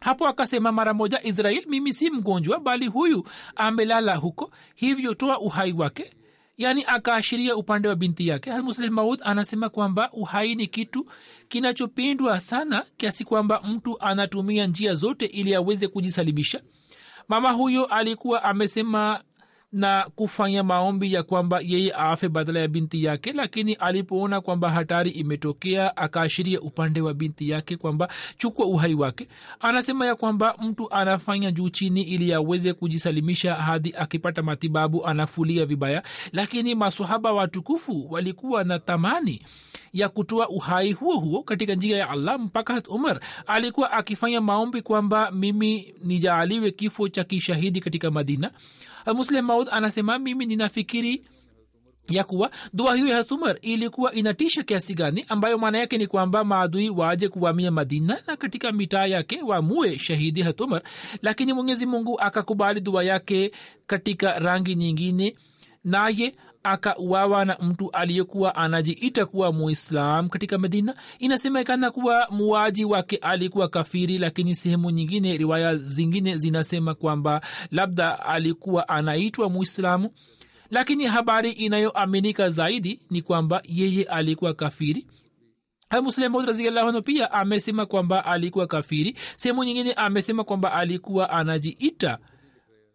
[0.00, 3.24] Hapo akasema mara moja israel mimi si mgonjwa bali huyu
[3.56, 4.50] amelala huko.
[4.74, 6.12] Hivyo toa uhai wake.
[6.56, 8.52] Yaani akaashiria upande wa binti yake.
[8.52, 11.06] Musleh maud anasema kwamba uhai ni kitu
[11.48, 16.60] kinachopendwa sana kiasi kwamba mtu anatumia njia zote ili aweze kujisalimisha
[17.28, 19.20] mama huyo alikuwa amesema
[19.74, 25.10] na kufanya maombi ya kwamba yeye afe badala ya binti yake lakini alipoona kwamba hatari
[25.10, 28.08] imetokea akaashiria upande wa binti yake kwamba
[28.38, 29.28] chukua uhai wake.
[29.60, 36.02] Anasema ya kwamba mtu anafanya juu chini ili aweze kujisalimisha hadi akipata matibabu anafulia vibaya.
[36.32, 39.42] Lakini masohaba watukufu walikuwa na tamani
[39.92, 42.38] ya kutoa uhai huo huo katika njia ya allah.
[42.40, 48.50] Mpaka umar alikuwa akifanya maombi kwamba mimi nijaaliwe kifo cha kishahidi katika madina
[49.06, 51.24] muslim maud anasema mimi ninafikiri
[52.08, 56.44] ya kuwa dua hiyo ya hasumar ilikuwa inatisha kiasi gani ambayo maana yake ni kwamba
[56.44, 60.82] maadui waje kuvamia madina na katika mitaa yake wamue shahidi hatumar
[61.22, 63.52] lakini mwenyezi mungu akakubali dua yake
[63.86, 65.36] katika rangi nyingine
[65.84, 70.94] naye akauawa na mtu aliyekuwa anajiita kuwa muislam katika medina.
[71.18, 78.88] Inasemekana kuwa muaji wake alikuwa kafiri lakini sehemu nyingine riwaya zingine zinasema kwamba labda alikuwa
[78.88, 80.10] anaitwa muislamu.
[80.70, 85.06] Lakini habari inayoaminika zaidi ni kwamba yeye alikuwa kafiri.
[86.46, 89.16] Raziallahu pia amesema kwamba alikuwa kafiri.
[89.36, 92.18] Sehemu nyingine amesema kwamba alikuwa anajiita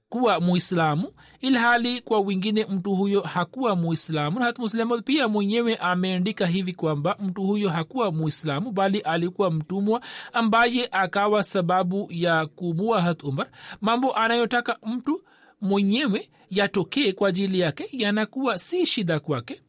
[0.10, 4.39] kuwa muislamu ilhali kwa wingine mtu huyo hakuwa muislamu.
[4.39, 10.02] Na hata pia mwenyewe ameandika hivi kwamba mtu huyo hakuwa muislamu bali alikuwa mtumwa
[10.34, 13.48] ambaye akawa sababu ya kumua hat umar.
[13.82, 15.22] Mambo anayotaka mtu
[15.62, 19.62] mwenyewe yatokee kwa ajili yake yanakuwa si shida kwake.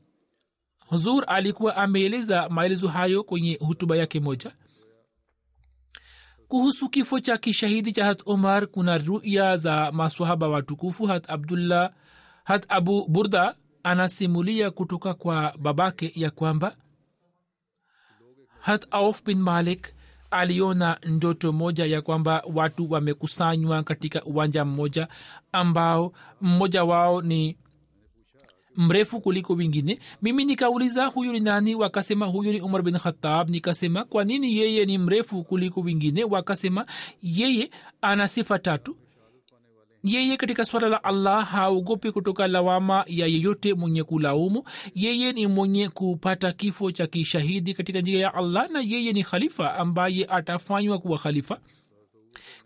[0.87, 4.51] Huzur alikuwa ameeleza maelezo hayo kwenye hutuba yake moja
[6.51, 11.07] kuhusu kifo cha kishahidi cha hat omar kuna ruya za maswahaba watukufu.
[11.07, 11.93] Hat abdullah
[12.45, 16.77] hat abu burda anasimulia kutoka kwa babake ya kwamba
[18.61, 19.93] hat auf bin malik
[20.31, 25.09] aliona ndoto moja ya kwamba watu wamekusanywa katika uwanja mmoja
[25.53, 27.57] ambao mmoja wao ni
[28.81, 31.75] mrefu kuliko wingine mimi nikauliza huyu ni nani?
[31.75, 36.87] Wakasema huyu ni umar bin khatab nikasema kwa nini yeye ni mrefu kuliko wingine wakasema
[37.23, 37.71] yeye
[38.03, 38.97] ana sifa tatu.
[40.05, 44.65] Yeye katika swala la allah haogopi kutoka lawama ya yeyote mwenye kulaumu.
[44.95, 49.75] Yeye ni mwenye kupata kifo cha kishahidi katika njia ya allah na yeye ni khalifa
[49.75, 51.61] ambaye atafanywa kuwa khalifa.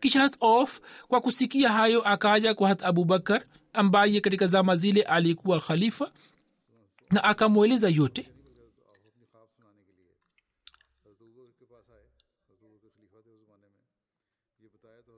[0.01, 3.43] Kisha hat of kwa kusikia hayo akaja kwa hat abubakar
[3.75, 6.13] ambaye katika zama zile alikuwa khalifa
[7.11, 8.31] na akamweleza yote.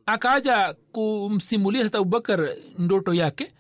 [0.07, 3.55] Akaja kumsimulia hata abubakar ndoto yake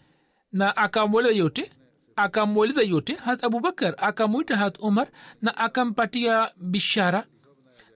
[0.52, 1.72] na akamweleza yote
[2.16, 3.14] akamweleza yote.
[3.14, 5.08] Hata abubakar akamwita hata umar
[5.42, 7.26] na akampatia bishara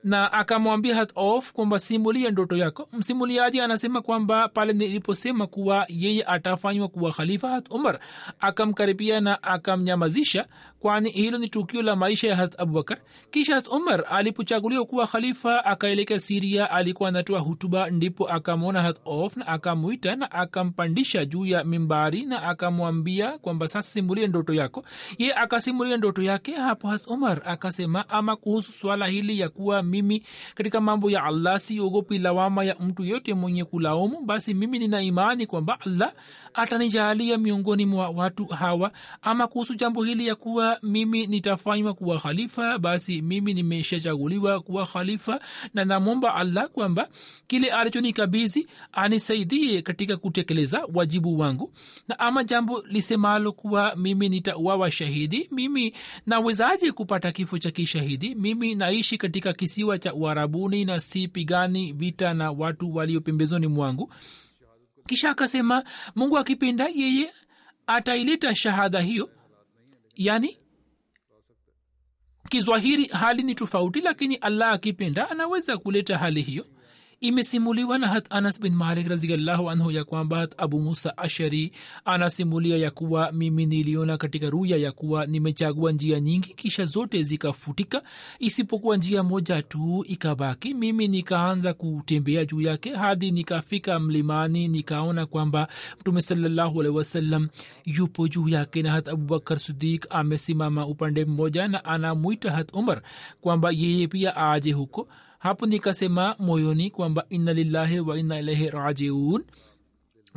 [0.04, 2.88] na akamwambia hatof kwamba simulia ndoto yako.
[2.92, 7.98] Msimuliaji anasema kwamba pale niliposema kuwa yeye atafanywa kuwa khalifa hat umar
[8.40, 10.46] akamkaribia na akamnyamazisha
[10.80, 12.98] kwani hilo ni tukio la maisha ya hat abubakar.
[13.30, 19.36] Kisha hat umar alipochaguliwa kuwa khalifa akaelekea siria alikuwa anatoa hutuba ndipo akamwona hat of
[19.36, 24.84] na akamwita na akampandisha juu ya mimbari na akamwambia kwamba sasa simulia ndoto yako.
[25.18, 30.22] Ye akasimulia ndoto yake hapo hat umar akasema ama kuhusu swala hili ya kuwa mimi
[30.54, 35.46] katika mambo ya allah siogopi lawama ya mtu yote mwenye kulaumu basi mimi nina imani
[35.46, 36.12] kwamba allah
[36.54, 38.92] atanijaalia miongoni mwa watu hawa.
[39.22, 45.40] Ama kuhusu jambo hili ya kuwa mimi nitafanywa kuwa khalifa basi mimi nimeshachaguliwa kuwa khalifa
[45.74, 47.08] na namwomba allah kwamba
[47.46, 51.72] kile alichonikabidhi anisaidie katika kutekeleza wajibu wangu.
[52.08, 55.94] Na ama jambo lisemalo kuwa mimi nitauawa shahidi mimi
[56.26, 58.34] nawezaje kupata kifo cha kishahidi?
[58.34, 64.12] Mimi naishi katika kisiwa cha uharabuni na sipigani vita na watu walio pembezoni mwangu.
[65.06, 67.32] Kisha akasema mungu akipenda yeye
[67.86, 69.30] ataileta shahada hiyo.
[70.14, 70.58] Yani
[72.48, 76.66] kizwahiri hali ni tofauti lakini allah akipenda anaweza kuleta hali hiyo
[77.20, 81.72] imesimuliwa na hat anas bin malik raziallahu anhu ya kwamba abu musa ashari
[82.04, 88.02] anasimulia ya kuwa mimi niliona katika ruya ya kuwa nimechagua njia nyingi kisha zote zikafutika.
[88.38, 95.68] Isipokuwa njia moja tu ikabaki mimi nikaanza kutembea juu yake hadi nikafika mlimani nikaona kwamba
[96.00, 97.46] mtume salallahu alehi
[97.84, 103.02] yupo juu yake na hat abubakar sidik amesimama upande mmoja na anamwita hat umar
[103.40, 105.08] kwamba yeye pia aje huko
[105.40, 109.44] hapo nikasema moyoni kwamba inna lillahi wa inna ilaihi rajiun.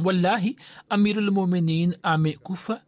[0.06, 0.56] Wallahi
[0.90, 2.82] amirulmuminin amekufa.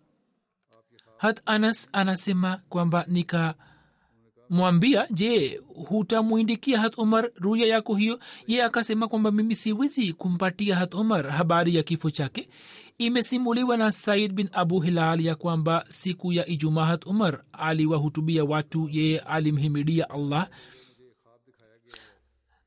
[1.17, 3.55] Hat anas anasema kwamba nika
[4.49, 8.19] mwambia je hutamwindikia hat umar ruya yako hiyo?
[8.47, 12.49] Ye akasema kwamba mimi siwezi kumpatia hat umar habari ya kifo chake.
[12.97, 18.89] Imesimuliwa na said bin abu hilal ya kwamba siku ya ijumaa hat umar aliwahutubia watu
[18.91, 20.49] yeye alimhimidia allah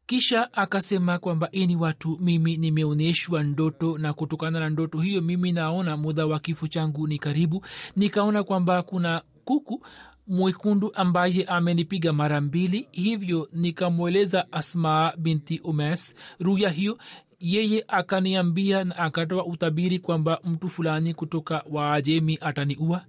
[0.08, 5.96] kisha akasema kwamba ini watu mimi nimeonyeshwa ndoto na kutokana na ndoto hiyo mimi naona
[5.96, 7.64] muda wa kifo changu ni karibu.
[7.96, 9.84] Nikaona kwamba kuna kuku
[10.26, 12.88] mwekundu ambaye amenipiga mara mbili.
[12.92, 16.98] Hivyo nikamweleza asmaa binti umes ruya hiyo.
[17.40, 23.04] Yeye akaniambia na akatoa utabiri kwamba mtu fulani kutoka waajemi ataniua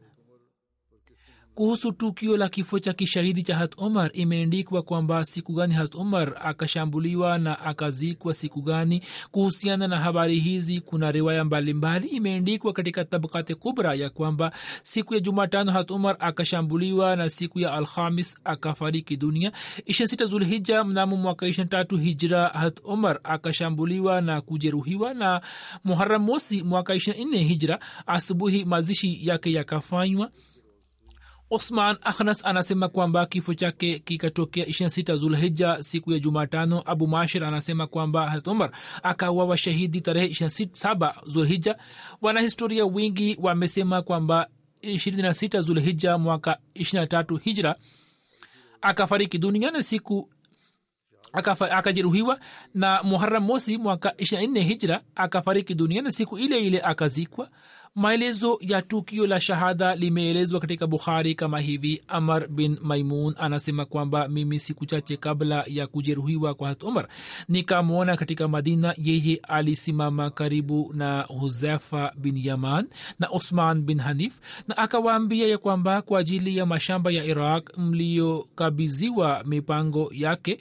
[1.59, 6.33] kuhusu tukio la kifo cha kishahidi cha hat omar imeendikwa kwamba siku gani hat omar
[6.43, 9.03] akashambuliwa na akazikwa siku gani?
[9.31, 12.07] Kuhusiana na habari hizi kuna riwaya mbalimbali.
[12.07, 14.51] Imeendikwa katika tabakati kubra ya kwamba
[14.83, 19.51] siku ya jumatano hat omar akashambuliwa na siku ya alhamis akafariki dunia.
[19.85, 25.41] Ishirini sita zulhija mnamo mwaka ishirini tatu hijra hat omar akashambuliwa na kujeruhiwa na
[25.83, 27.79] muharam mosi mwaka ishirini nne hijra.
[28.07, 30.29] Asubuhi mazishi yake yakafanywa
[31.49, 36.83] osman ahnas anasema kwamba kifo chake kikatokea ishirina sita zulhija siku ya jumatano.
[36.85, 38.71] Abu mashir anasema kwamba hat umar
[39.03, 41.75] akawawa shahidi tarehe ishirina saba zulhija
[42.21, 44.47] wanahistoria wingi wamesema kwamba
[44.81, 47.75] ishirini na sita zulhija mwaka ishirina tatu hijra
[48.81, 50.29] akafariki duniani siku
[51.71, 52.39] akajeruhiwa.
[52.73, 57.49] Na muharam mosi mwaka ishirina nne hijra akafariki dunia na siku ile ile akazikwa
[57.95, 62.03] maelezo ya tukio la shahada limeelezwa katika bukhari kama hivi.
[62.07, 67.07] Amar bin maimun anasema kwamba mimi siku chache kabla ya kujeruhiwa kwa hat umar
[67.49, 68.93] nikamwona katika madina.
[68.97, 72.87] Yeye alisimama karibu na huzefa bin yaman
[73.19, 79.43] na usman bin hanif na akawaambia ya kwamba kwa ajili ya mashamba ya iraq mliyokabiziwa
[79.45, 80.59] mipango yake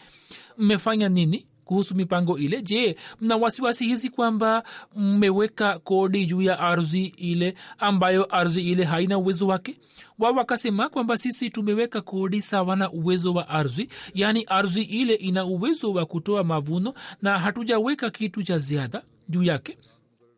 [0.58, 2.62] mmefanya nini kuhusu mipango ile?
[2.62, 4.62] Je mna wasiwasi hizi kwamba
[4.96, 9.78] mmeweka kodi juu ya ardhi ile ambayo ardhi ile haina uwezo wake?
[10.18, 15.44] Wao wakasema kwamba sisi tumeweka kodi sawa na uwezo wa ardhi yaani ardhi ile ina
[15.44, 19.78] uwezo wa kutoa mavuno na hatujaweka kitu cha ziada juu yake.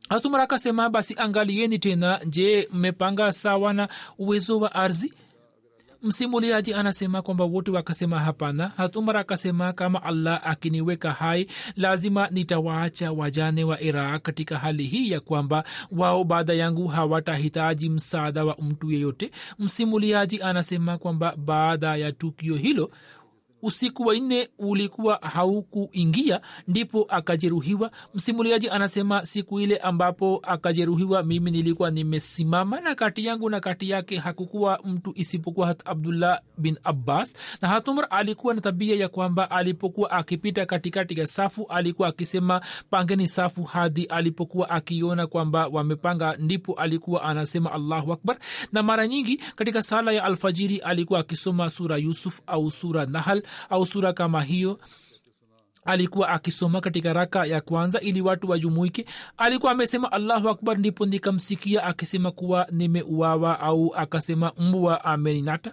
[0.09, 2.21] Hasumara akasema basi angalieni tena.
[2.27, 5.13] Je mmepanga sawa na uwezo wa ardhi
[6.03, 8.69] msimuliaji anasema kwamba wote wakasema hapana.
[8.77, 11.47] Hatumar akasema kama allah akiniweka hai
[11.77, 18.45] lazima nitawaacha wajane wa iraq katika hali hii ya kwamba wao baada yangu hawatahitaji msaada
[18.45, 19.31] wa mtu yeyote.
[19.59, 22.91] Msimuliaji anasema kwamba baada ya tukio hilo
[23.63, 27.91] usiku wa nne ulikuwa haukuingia ndipo akajeruhiwa.
[28.15, 34.17] Msimuliaji anasema siku ile ambapo akajeruhiwa mimi nilikuwa nimesimama na kati yangu na kati yake
[34.19, 37.35] hakukuwa mtu isipokuwa hat abdullah bin abbas.
[37.63, 43.29] Na hatumr alikuwa na tabia ya kwamba alipokuwa akipita katikati ya safu alikuwa akisema pangeni
[43.29, 48.39] safu hadi alipokuwa akiona kwamba wamepanga ndipo alikuwa anasema allahu akbar.
[48.73, 53.87] Na mara nyingi katika sala ya alfajiri alikuwa akisoma sura yusuf au sura nahal au
[53.87, 54.81] sura kama hiyo.
[55.85, 59.05] Alikuwa akisoma katika raka ya kwanza ili watu wajumuike.
[59.37, 65.73] Alikuwa amesema allahu akbar ndipo nikamsikia akisema kuwa nimeuawa au akasema mbwa ameninata.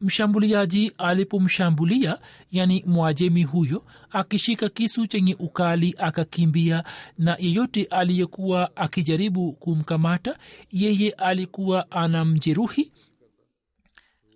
[0.00, 2.18] Mshambuliaji alipomshambulia
[2.50, 6.84] yani mwajemi huyo akishika kisu chenye ukali akakimbia.
[7.18, 10.36] Na yeyote aliyekuwa akijaribu kumkamata
[10.70, 12.92] yeye alikuwa anamjeruhi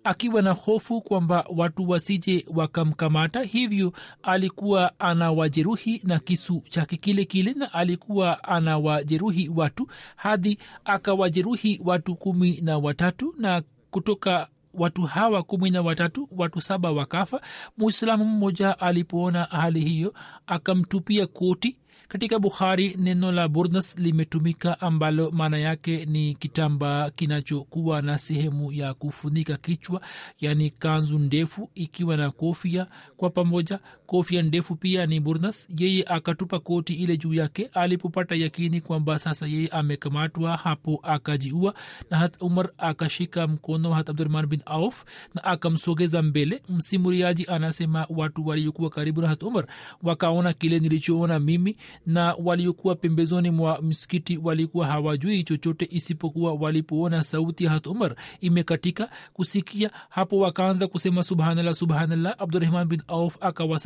[0.05, 3.93] akiwa na hofu kwamba watu wasije wakamkamata hivyo
[4.23, 12.61] alikuwa anawajeruhi na kisu chake kile kile na alikuwa anawajeruhi watu hadi akawajeruhi watu kumi
[12.61, 17.41] na watatu na kutoka watu hawa kumi na watatu watu saba wakafa.
[17.77, 20.13] Muislamu mmoja alipoona hali hiyo
[20.47, 21.77] akamtupia koti
[22.07, 28.93] katika bukhari neno la burnas limetumika ambalo maana yake ni kitambaa kinachokuwa na sehemu ya
[28.93, 30.01] kufunika kichwa
[30.39, 32.87] yaani kanzu ndefu ikiwa na kofia
[33.17, 38.81] kwa pamoja kofia ndefu pia ni burnas yeye akatupa koti ile juu yake alipopata yakini
[38.81, 41.73] kwamba sasa yeye amekamatwa hapo akajiua
[42.09, 46.61] na hat umar akashika mkono wa hat abdurahman bin auf na akamsogeza mbele.
[46.69, 49.65] Msimuriaji anasema watu waliokuwa karibu na hat umar
[50.03, 57.63] wakaona kile nilichoona mimi na waliokuwa pembezoni mwa msikiti walikuwa hawajui chochote isipokuwa walipoona sauti
[57.63, 59.89] ya hat umar imekatika kusikia.
[60.09, 62.35] Hapo wakaanza kusema subhanallah subhanallah.
[62.39, 63.37] Abdurahman bin auf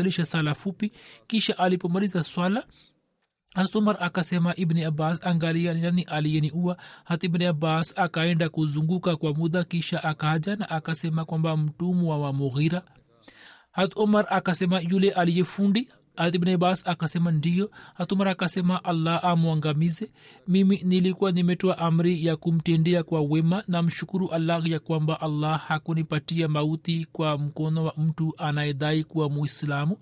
[0.10, 0.91] akawasilisha sala fupi
[1.28, 2.64] kisha alipomaliza swala
[3.55, 6.78] hasumar akasema ibni abbas angalia ni nani aliyeniua.
[7.03, 12.82] Hata ibni abbas akaenda kuzunguka kwa muda kisha akaja na akasema kwamba mtumwa wa mughira.
[13.72, 15.89] Hat umar akasema yule aliyefundi
[16.28, 17.72] ibni abbas akasema ndiyo.
[17.94, 20.12] Hatumara akasema allah amwangamize.
[20.48, 23.64] Mimi nilikuwa nimetoa amri ya kumtendea kwa wema.
[23.68, 29.98] Na mshukuru allah ya kwamba allah hakunipatia mauti kwa mkono wa mtu anayedai kuwa muislamu.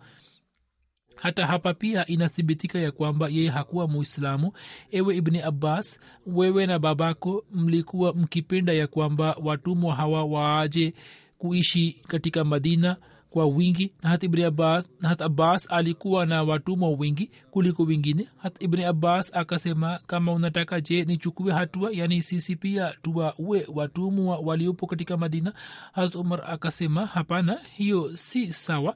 [1.15, 4.51] Hata hapa pia inathibitika ya kwamba yeye hakuwa muislamu.
[4.91, 10.93] Ewe ibni abbas wewe na babako mlikuwa mkipenda ya kwamba watumwa hawa waaje
[11.38, 12.97] kuishi katika madina
[13.38, 18.27] kwa wingi na hata ibni abbas, na hata abbas alikuwa na watumwa wingi kuliko wengine.
[18.38, 21.89] Hata ibni abbas akasema kama unataka je nichukue hatua?
[21.93, 25.53] Yani sisi pia tuwaue watumwa waliopo katika madina.
[25.93, 28.95] Hazrat umar akasema hapana hiyo si sawa.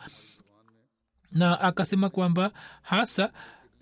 [1.31, 3.31] Na akasema kwamba hasa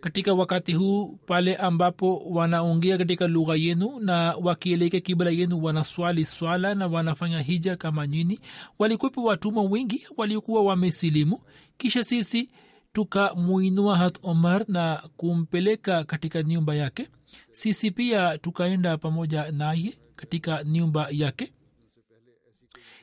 [0.02, 6.76] katika wakati huu pale ambapo wanaongea katika lugha yenu na wakielekea kibla yenu wanaswali swala
[6.76, 8.40] na wanafanya hija kama nyini
[8.80, 11.40] walikwepo watumwa wengi waliokuwa wamesilimu.
[11.78, 12.50] Kisha sisi
[12.94, 17.08] tukamuinua hat omar na kumpeleka katika nyumba yake.
[17.52, 21.52] Sisi pia tukaenda pamoja naye katika nyumba yake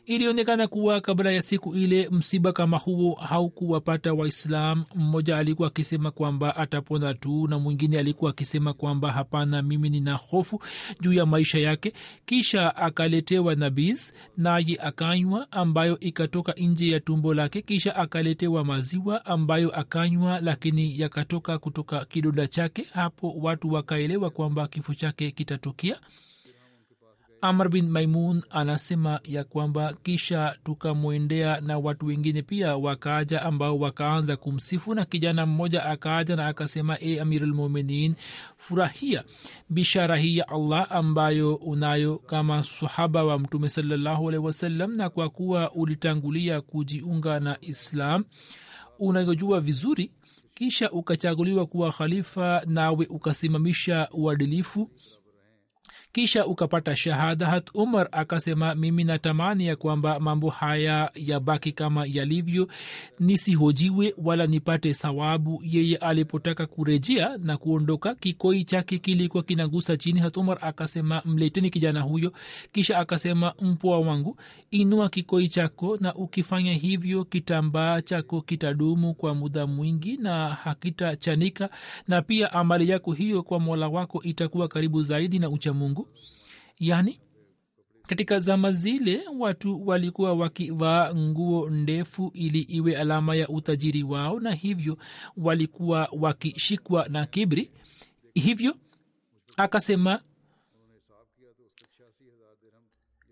[0.06, 4.84] ilionekana kuwa kabla ya siku ile msiba kama huo haukuwapata waislam.
[4.94, 10.60] Mmoja alikuwa akisema kwamba atapona tu na mwingine alikuwa akisema kwamba hapana mimi nina hofu
[11.00, 11.92] juu ya maisha yake.
[12.26, 17.62] Kisha akaletewa nabis naye akanywa ambayo ikatoka nje ya tumbo lake.
[17.62, 22.86] Kisha akaletewa maziwa ambayo akanywa lakini yakatoka kutoka kidonda chake.
[22.92, 25.96] Hapo watu wakaelewa kwamba kifo chake kitatokea
[27.48, 34.36] amr bin maimun anasema ya kwamba kisha tukamwendea na watu wengine pia wakaaja ambao wakaanza
[34.36, 38.14] kumsifu na kijana mmoja akaaja na akasema e amirulmuminin
[38.56, 39.24] furahia
[39.70, 45.72] bishara hii ya allah ambayo unayo kama sahaba wa mtume salallahu wasallam na kwa kuwa
[45.72, 48.24] ulitangulia kujiunga na islam
[48.98, 50.12] unayojua vizuri
[50.54, 54.90] kisha ukachaguliwa kuwa khalifa nawe ukasimamisha uadilifu
[56.16, 62.68] kisha ukapata shahada hat umar akasema mimi natamani ya kwamba mambo haya yabaki kama yalivyo
[63.20, 70.20] nisihojiwe wala nipate sawabu yeye alipotaka kurejea na kuondoka kikoi chake kilikuwa kinagusa chini.
[70.20, 72.32] Hat umar akasema mleteni kijana huyo.
[72.72, 74.36] Kisha akasema mpwa wangu
[74.70, 81.70] inua kikoi chako na ukifanya hivyo kitambaa chako kitadumu kwa muda mwingi na hakitachanika
[82.08, 86.05] na pia amali yako hiyo kwa mola wako itakuwa karibu zaidi na uchamungu
[86.78, 87.20] yani
[88.06, 94.52] katika zama zile watu walikuwa wakivaa nguo ndefu ili iwe alama ya utajiri wao na
[94.52, 94.98] hivyo
[95.36, 97.70] walikuwa wakishikwa na kibri.
[98.34, 98.74] Hivyo
[99.56, 100.20] akasema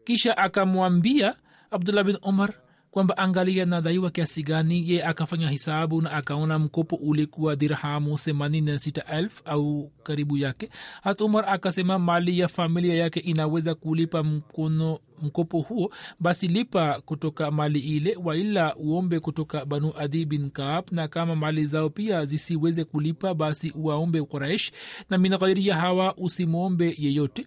[0.04, 1.36] kisha akamwambia
[1.70, 2.54] abdullah bin umar
[2.94, 4.90] kwamba angalia nadaiwa kiasi gani.
[4.90, 10.70] Ye akafanya hisabu na akaona mkopo ulikuwa dirhamu themanini na sita elfu au karibu yake.
[11.02, 15.90] Hata umar akasema mali ya familia yake inaweza kulipa mkono mkopo huo.
[16.20, 21.66] Basi lipa kutoka mali ile waila uombe kutoka banu adi bin kaab na kama mali
[21.66, 24.72] zao pia zisiweze kulipa basi uwaombe quraish.
[25.10, 27.46] Na min ghairi ya hawa usimwombe yeyote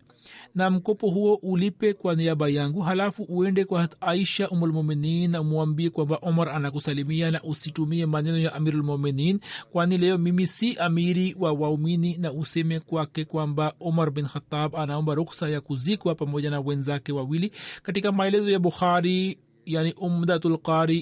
[0.56, 6.20] na mkopo huo ulipe kwa niaba yangu halafu uende kwa aisha umulmuminin na umwambie kwamba
[6.22, 9.40] omar anakusalimia na usitumie maneno ya amirulmuminin
[9.72, 15.16] kwani leo mimi si amiri wa waumini na useme kwake kwamba omar bin khatab anaomba
[15.16, 17.52] ruksa ya kuzikwa pamoja na wenzake wawili.
[17.84, 21.00] Katika maelezo ya bukhari yani umdatul qari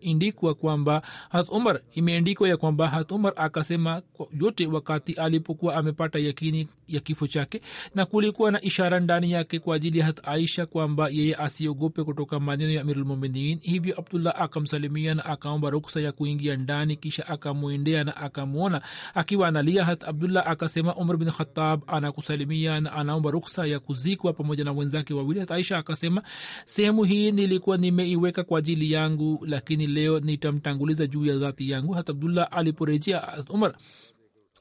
[0.00, 4.02] inaindikwa kwamba hat umar imeandikwa ya kwamba hat umar akasema
[4.40, 7.60] yote wakati alipokuwa amepata yakini ya kifo chake
[7.94, 12.40] na kulikuwa na ishara ndani yake kwa ajili ya hat aisha kwamba yeye asiogope kutoka
[12.40, 18.16] maneno ya amirulmuminin hivyo abdullah akamsalimia na akaomba ruksa ya kuingia ndani kisha akamwendea na
[18.16, 18.82] akamwona.
[19.14, 24.64] Akiwa analia hat abdullah akasema umar bin khatab anakusalimia na anaomba ruksa ya kuzikwa pamoja
[24.64, 25.40] na wenzake wawili.
[25.40, 26.22] Hat aisha akasema
[26.64, 31.92] sehemu hii nilikuwa nimeiweka kwa ajili yangu lakini leo nitamtanguliza juu ya dhati yangu.
[31.92, 33.74] Hat abdullah aliporejea umar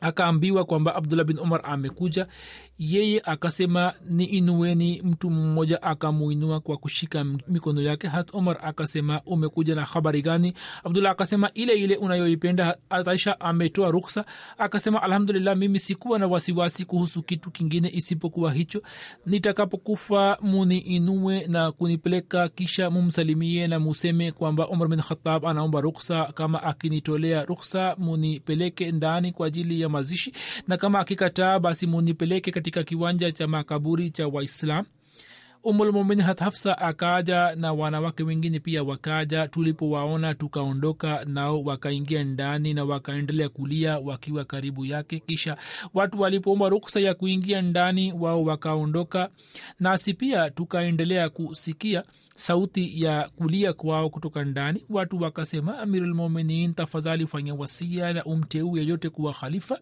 [0.02, 2.28] akaambiwa kwamba abdullah bin umar amekuja
[2.80, 5.02] yeye akasema ni inueni.
[5.04, 8.08] Mtu mmoja akamuinua kwa kushika mikono yake.
[8.08, 10.54] Hat omar akasema umekuja na habari gani?
[10.84, 12.78] Abdullah akasema ile ile unayoipenda.
[12.90, 14.26] Aisha ametoa ruksa
[14.58, 18.82] akasema alhamdulillah mimi sikuwa na wasiwasi kuhusu kitu kingine isipokuwa hicho.
[19.26, 26.64] Nitakapokufa muniinue na kunipeleka kisha mumsalimie na museme kwamba umar bin khatab anaomba ruksa kama
[26.64, 30.34] akinitolea ruksa munipeleke ndani kwa ajili ya mazishi
[30.68, 34.86] na kama akikataa basi munipeleke katika kiwanja cha makaburi cha waislam.
[35.64, 43.50] Umulmumin hafsa akaja na wanawake wengine pia wakaja tulipowaona tukaondoka nao wakaingia ndani na wakaendelea
[43.50, 45.20] kulia wakiwa karibu yake.
[45.20, 45.58] Kisha
[45.94, 49.30] watu walipoomba ruksa ya kuingia ndani wao wakaondoka.
[49.80, 52.04] Nasi pia tukaendelea kusikia
[52.36, 54.86] sauti ya kulia kwao kutoka ndani.
[54.90, 59.80] Watu wakasema amirulmuminin tafadhali fanya wasia na umteu yeyote kuwa khalifa.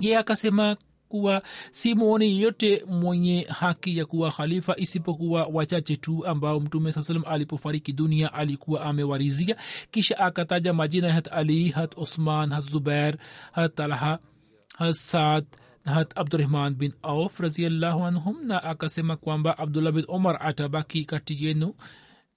[0.00, 0.76] Ye akasema
[1.08, 7.02] kuwa si mwoni yeyote mwenye haki ya kuwa khalifa isipokuwa wachache tu ambao mtume saa
[7.02, 9.56] salam alipofariki dunia alikuwa amewarizia.
[9.90, 13.16] Kisha akataja majina hat ali hat osman hat zubair
[13.52, 14.18] hat talha
[14.78, 15.44] hat saad
[15.84, 21.74] hat abdurahman bin auf raziallahu anhum na akasema kwamba abdullah bin omar atabaki kati yenu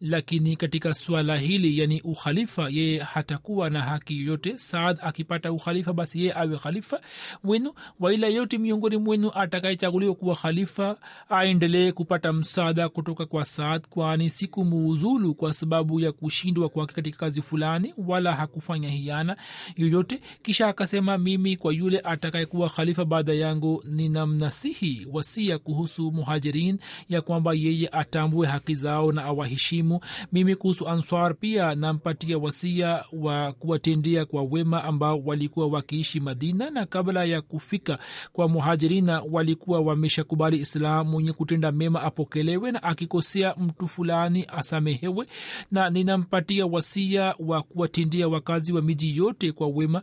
[0.02, 4.58] lakini katika swala hili yani ukhalifa yeye hatakuwa na haki yoyote.
[4.58, 7.02] Saad akipata ukhalifa basi yeye awe khalifa
[7.44, 10.98] wenu waila yote miongoni mwenu atakayechaguliwa kuwa khalifa
[11.30, 17.18] aendelee kupata msaada kutoka kwa saad kwani siku muuzulu kwa sababu ya kushindwa kwake katika
[17.18, 19.38] kazi fulani wala hakufanya hiana
[19.78, 20.22] yoyote.
[20.44, 26.80] Kisha akasema mimi kwa yule atakayekuwa khalifa baada yangu ninamnasihi wasia kuhusu muhajirin
[27.10, 30.00] ya kwamba yeye atambue haki zao na awaheshimu elimu
[30.32, 36.86] mimi kuhusu answar pia nampatia wasia wa kuwatendea kwa wema ambao walikuwa wakiishi madina na
[36.86, 38.00] kabla ya kufika
[38.34, 45.28] kwa muhajirina walikuwa wameshakubali islam mwenye kutenda mema apokelewe na akikosea mtu fulani asamehewe.
[45.72, 50.02] Na ninampatia wasia wa kuwatendea wakazi wa miji yote kwa wema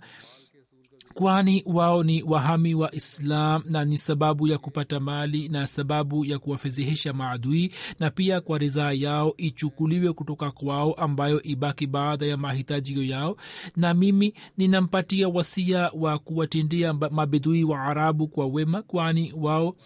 [1.18, 6.38] kwani wao ni wahami wa islam na ni sababu ya kupata mali na sababu ya
[6.38, 13.02] kuwafedhehesha maadui na pia kwa ridhaa yao ichukuliwe kutoka kwao ambayo ibaki baada ya mahitajio
[13.02, 13.36] yao.
[13.76, 19.76] Na mimi ninampatia wasia wa kuwatendea mabedui wa arabu kwa wema kwani wao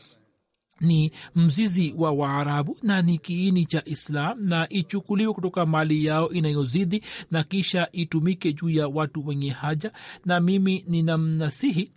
[0.83, 7.03] ni mzizi wa waarabu na ni kiini cha islam na ichukuliwe kutoka mali yao inayozidi
[7.31, 9.93] na kisha itumike juu ya watu wenye haja.
[10.25, 11.91] Na mimi ninamnasihi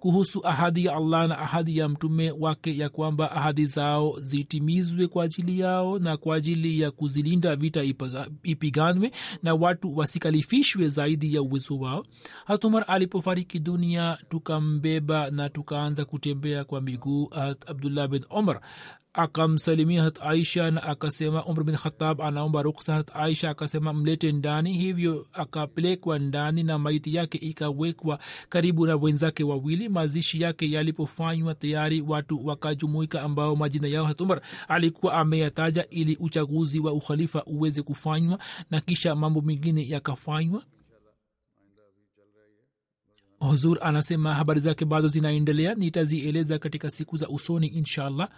[0.00, 5.24] kuhusu ahadi ya allah na ahadi ya mtume wake ya kwamba ahadi zao zitimizwe kwa
[5.24, 7.82] ajili yao na kwa ajili ya kuzilinda vita
[8.42, 9.10] ipiganwe
[9.42, 12.06] na watu wasikalifishwe zaidi ya uwezo wao.
[12.44, 17.28] Hatumar alipofariki dunia tukambeba na tukaanza kutembea kwa miguu
[17.66, 18.60] abdullah bin omar
[19.12, 24.78] akamsalimia hat aisha na akasema umr bin khatab anaomba ruksa hat aisha akasema mlete ndani.
[24.78, 29.88] Hivyo akapelekwa ndani na maiti yake ikawekwa karibu na wenzake wawili.
[29.88, 36.80] Mazishi yake yalipofanywa tayari watu wakajumuika ambao majina yao hat umar alikuwa ameyataja ili uchaguzi
[36.80, 38.38] wa ukhalifa uweze kufanywa
[38.70, 40.62] na kisha mambo mengine yakafanywa.
[43.40, 48.28] Huzur anasema habari zake bado zinaendelea nitazieleza katika siku za usoni inshallah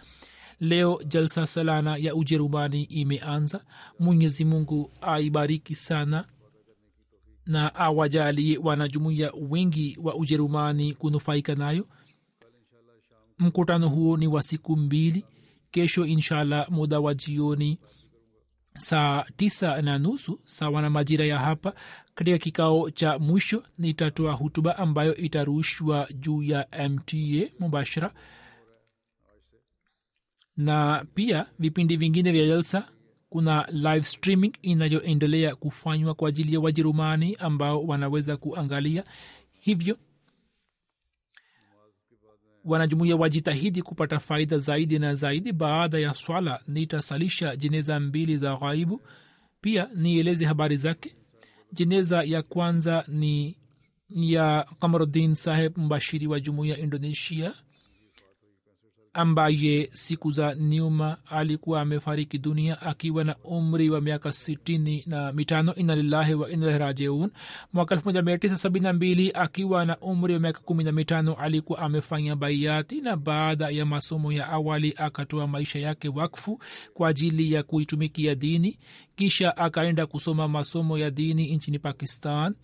[0.62, 3.64] leo jalsa salana ya ujerumani imeanza.
[3.98, 6.24] Mwenyezi mungu aibariki sana
[7.46, 11.86] na awajalie wanajumuiya wengi wa ujerumani kunufaika nayo.
[13.38, 15.24] Mkutano huo ni wa siku mbili.
[15.70, 17.78] Kesho inshallah muda wa jioni
[18.78, 21.74] saa tisa na nusu sawa na majira ya hapa.
[22.14, 27.16] Katika kikao cha mwisho nitatoa hutuba ambayo itarushwa juu ya mta
[27.58, 28.12] mubashara
[30.56, 32.88] na pia vipindi vingine vya jalsa
[33.28, 39.04] kuna live streaming inayoendelea kufanywa kwa ajili ya wajerumani ambao wanaweza kuangalia.
[39.60, 39.98] Hivyo
[42.64, 45.52] wanajumuia wajitahidi kupata faida zaidi na zaidi.
[45.52, 49.00] Baada ya swala nitasalisha jeneza mbili za ghaibu.
[49.60, 51.14] Pia nieleze habari zake.
[51.72, 53.56] Jeneza ya kwanza ni
[54.08, 57.54] ya kamarudin saheb mbashiri wa jumuiya indonesia
[59.14, 65.74] ambaye siku za nyuma alikuwa amefariki dunia akiwa na umri wa miaka sitini na mitano.
[65.74, 67.30] Ina lillahi wa inalahi rajiun.
[67.72, 70.92] Mwaka elfu moja mia tisa sabini na mbili akiwa na umri wa miaka kumi na
[70.92, 76.60] mitano alikuwa amefanya baiati na baada ya masomo ya awali akatoa maisha yake wakfu
[76.94, 78.78] kwa ajili ya kuitumikia dini
[79.16, 82.54] kisha akaenda kusoma masomo ya dini nchini pakistan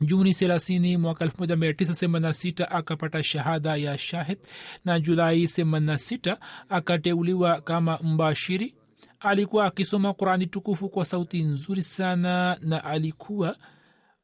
[0.00, 4.38] juni thelathini mwaka elfu moja mia tisa themanini na sita akapata shahada ya shahid
[4.84, 6.38] na julai themanini na sita
[6.68, 8.74] akateuliwa kama mbashiri.
[9.20, 13.56] Alikuwa akisoma qurani tukufu kwa sauti nzuri sana na alikuwa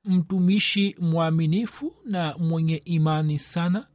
[0.04, 3.86] mtumishi mwaminifu na mwenye imani sana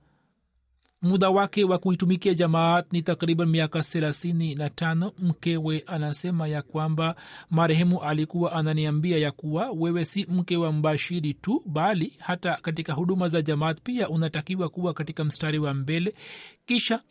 [1.02, 7.16] muda wake wa kuitumikia jamaat ni takriban miaka thelathini na tano mkewe anasema ya kwamba
[7.50, 13.28] marehemu alikuwa ananiambia ya kuwa wewe si mke wa mbashiri tu bali hata katika huduma
[13.28, 16.14] za jamaat pia unatakiwa kuwa katika mstari wa mbele.
[16.66, 17.02] Kisha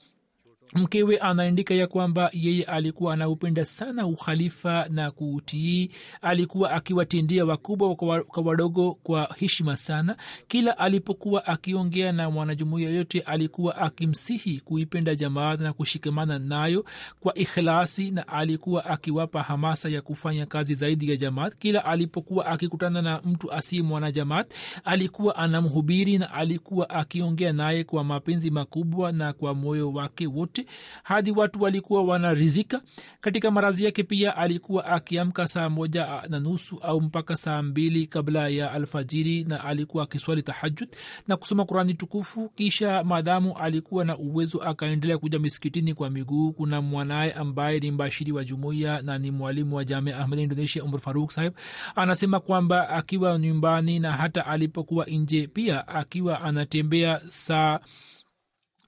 [0.76, 5.90] mkewe anaandika ya kwamba yeye alikuwa anaupenda sana ukhalifa na kuutii.
[6.22, 10.16] Alikuwa akiwatendea wakubwa kwa wadogo kwa heshima sana.
[10.48, 16.84] Kila alipokuwa akiongea na mwanajumuia yote alikuwa akimsihi kuipenda jamaat na kushikamana nayo
[17.20, 21.56] kwa ikhlasi na alikuwa akiwapa hamasa ya kufanya kazi zaidi ya jamaat.
[21.58, 24.54] Kila alipokuwa akikutana na mtu asiye mwanajamaat
[24.84, 30.65] alikuwa anamhubiri na alikuwa akiongea naye kwa mapenzi makubwa na kwa moyo wake wote
[31.02, 32.82] hadi watu walikuwa wanarizika.
[33.20, 38.48] Katika marazi yake pia alikuwa akiamka saa moja na nusu au mpaka saa mbili kabla
[38.48, 40.88] ya alfajiri na alikuwa akiswali tahajud
[41.28, 42.48] na kusoma kurani tukufu.
[42.48, 46.52] Kisha maadamu alikuwa na uwezo akaendelea kuja misikitini kwa miguu.
[46.52, 50.98] Kuna mwanaye ambaye ni mbashiri wa jumuiya na ni mwalimu wa jamia ahmad indonesia umr
[50.98, 51.52] faruk sahib.
[51.96, 57.78] Anasema kwamba akiwa nyumbani na hata alipokuwa nje pia akiwa anatembea saa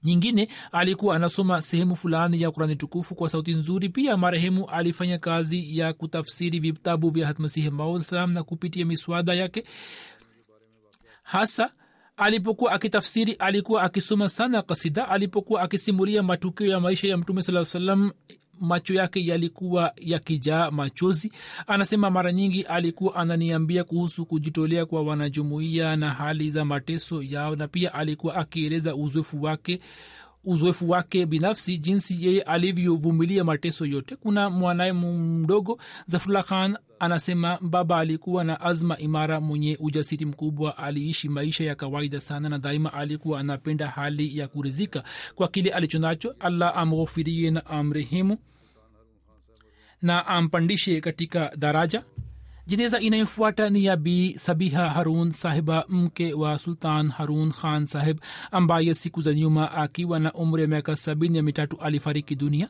[0.03, 3.89] nyingine alikuwa anasoma sehemu fulani ya kurani tukufu kwa sauti nzuri.
[3.89, 9.63] Pia marehemu alifanya kazi ya kutafsiri vitabu vya hatmasihi maulsalam na kupitia miswada yake.
[11.23, 11.71] Hasa
[12.17, 15.09] alipokuwa akitafsiri alikuwa akisoma sana kasida.
[15.09, 18.11] Alipokuwa akisimulia matukio ya maisha ya mtume saa salam
[18.59, 21.31] macho yake yalikuwa yakijaa machozi.
[21.67, 27.67] Anasema mara nyingi alikuwa ananiambia kuhusu kujitolea kwa wanajumuiya na hali za mateso yao na
[27.67, 29.79] pia alikuwa akieleza uzoefu wake
[30.43, 34.15] uzoefu wake binafsi jinsi yeye alivyovumilia mateso yote.
[34.15, 41.29] Kuna mwanaye mdogo zafula khan anasema baba alikuwa na azma imara mwenye ujasiri mkubwa aliishi
[41.29, 45.03] maisha ya kawaida sana na daima alikuwa anapenda hali ya kurizika
[45.35, 46.35] kwa kile alichonacho.
[46.39, 48.37] Allah amghofirie na amrehemu
[50.01, 52.03] na ampandishe katika daraja.
[52.67, 58.19] Jeneza inayofuata ni ya bi sabiha harun sahiba mke wa sultan harun khan sahib
[58.51, 62.69] ambaye siku za nyuma akiwa na umri wa miaka sabini ya mitatu alifariki dunia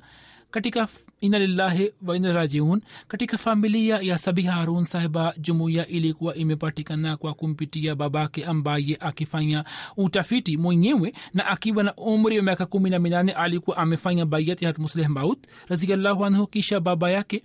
[0.51, 0.87] katika
[1.21, 7.33] inalillahi wainarajiun wa ina rajiun katika familia ya sabi harun sahiba jumuiya ilikuwa imepatikana kwa
[7.33, 9.63] kumpitia babake ambaye akifanya
[9.97, 14.73] utafiti mwenyewe na akiwa na umri wa miaka kumi na minane alikuwa amefanya bayati ya
[14.77, 17.43] musleh maut raziallahu anhu kisha baba yake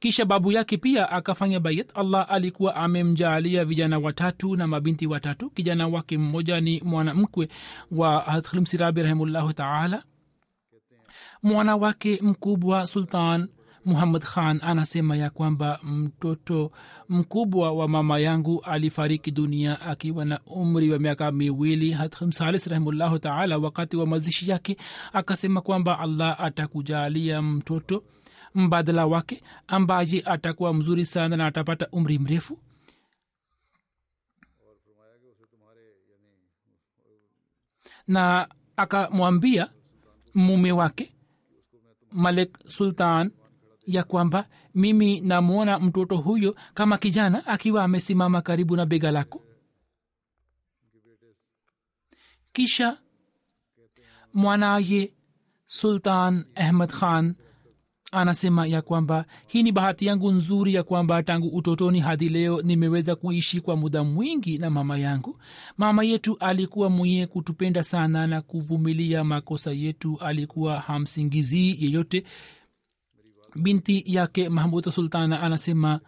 [0.00, 1.88] kisha babu yake pia akafanya bayat.
[1.94, 5.50] Allah alikuwa amemjaalia vijana watatu na mabinti watatu.
[5.50, 7.48] Kijana wake mmoja ni mwanamkwe
[7.90, 8.64] wa hatklim
[8.96, 10.02] rahimullahu taala
[11.44, 13.48] mwana wake mkubwa sultan
[13.84, 16.70] muhammad khan anasema ya kwamba mtoto
[17.08, 21.90] mkubwa wa mama yangu alifariki dunia akiwa na umri wa miaka miwili.
[21.92, 24.76] Hatmsalis rahimullahu taala wakati wa mazishi yake
[25.12, 28.04] akasema kwamba allah atakujalia mtoto
[28.54, 32.58] mbadala wake ambaye atakuwa mzuri sana na atapata umri mrefu.
[38.08, 39.70] Na akamwambia
[40.34, 41.14] mume wake
[42.14, 43.30] malik sultan
[43.86, 49.42] ya kwamba mimi namwona mtoto huyo kama kijana akiwa amesimama karibu na bega lako.
[52.52, 52.98] Kisha
[54.34, 55.14] mwanaye
[55.66, 57.34] sultan ahmad khan
[58.14, 63.16] anasema ya kwamba hii ni bahati yangu nzuri ya kwamba tangu utotoni hadi leo nimeweza
[63.16, 65.38] kuishi kwa muda mwingi na mama yangu.
[65.78, 72.24] Mama yetu alikuwa mwenye kutupenda sana na kuvumilia makosa yetu alikuwa hamsingizii yeyote.
[73.62, 76.00] Binti yake mahmuda sultana anasema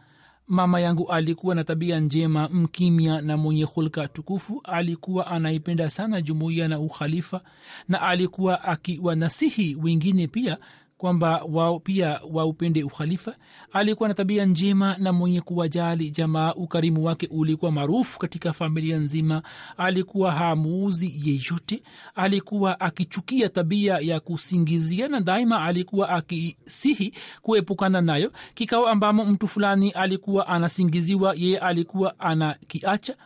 [0.47, 4.61] mama yangu alikuwa na tabia njema mkimya na mwenye hulka tukufu.
[4.65, 7.41] Alikuwa anaipenda sana jumuiya na ukhalifa
[7.89, 10.59] na alikuwa akiwanasihi wengine pia
[10.99, 13.37] kwamba wao pia waupende ukhalifa.
[13.73, 19.43] Alikuwa na tabia njema na mwenye kuwajali jamaa ukarimu wake ulikuwa maarufu katika familia nzima.
[19.77, 21.83] Alikuwa hamuuzi yeyote.
[22.15, 28.33] Alikuwa akichukia tabia ya kusingizia na daima alikuwa akisihi kuepukana nayo.
[28.55, 33.17] Kikao ambamo mtu fulani alikuwa anasingiziwa yeye alikuwa anakiacha.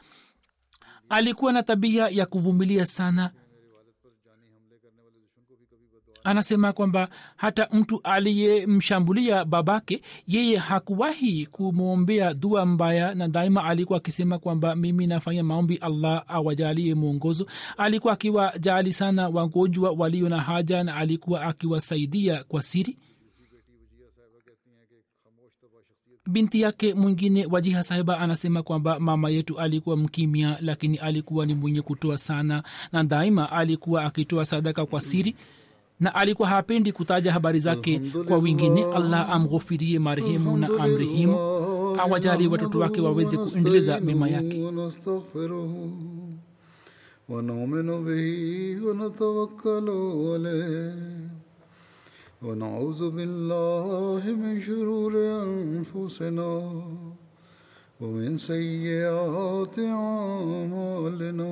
[1.09, 3.31] Alikuwa na tabia ya kuvumilia sana
[6.25, 14.39] anasema kwamba hata mtu aliyemshambulia babake yeye hakuwahi kumwombea dua mbaya na daima alikuwa akisema
[14.39, 17.47] kwamba mimi nafanya maombi allah awajalie mwongozo.
[17.77, 22.99] Alikuwa akiwajali sana wagonjwa walio na haja na alikuwa akiwasaidia kwa siri.
[26.31, 31.83] Binti yake mwingine wajiha sahiba anasema kwamba mama yetu alikuwa mkimya lakini alikuwa ni mwenye
[31.83, 32.62] kutoa sana
[32.93, 35.37] na daima alikuwa akitoa sadaka kwa siri
[36.00, 41.38] na alikuwa hapendi kutaja habari zake kwa wengine allah amghofirie marehemu na amrehemu
[42.00, 44.64] awajali watoto wake waweze kuendeleza mema yake
[47.30, 48.26] ونؤمن به
[48.86, 49.88] ونتوكل
[50.30, 50.93] عليه
[52.46, 56.52] ونعوذ بالله من شرور أنفسنا
[58.02, 61.52] ومن سيئات أعمالنا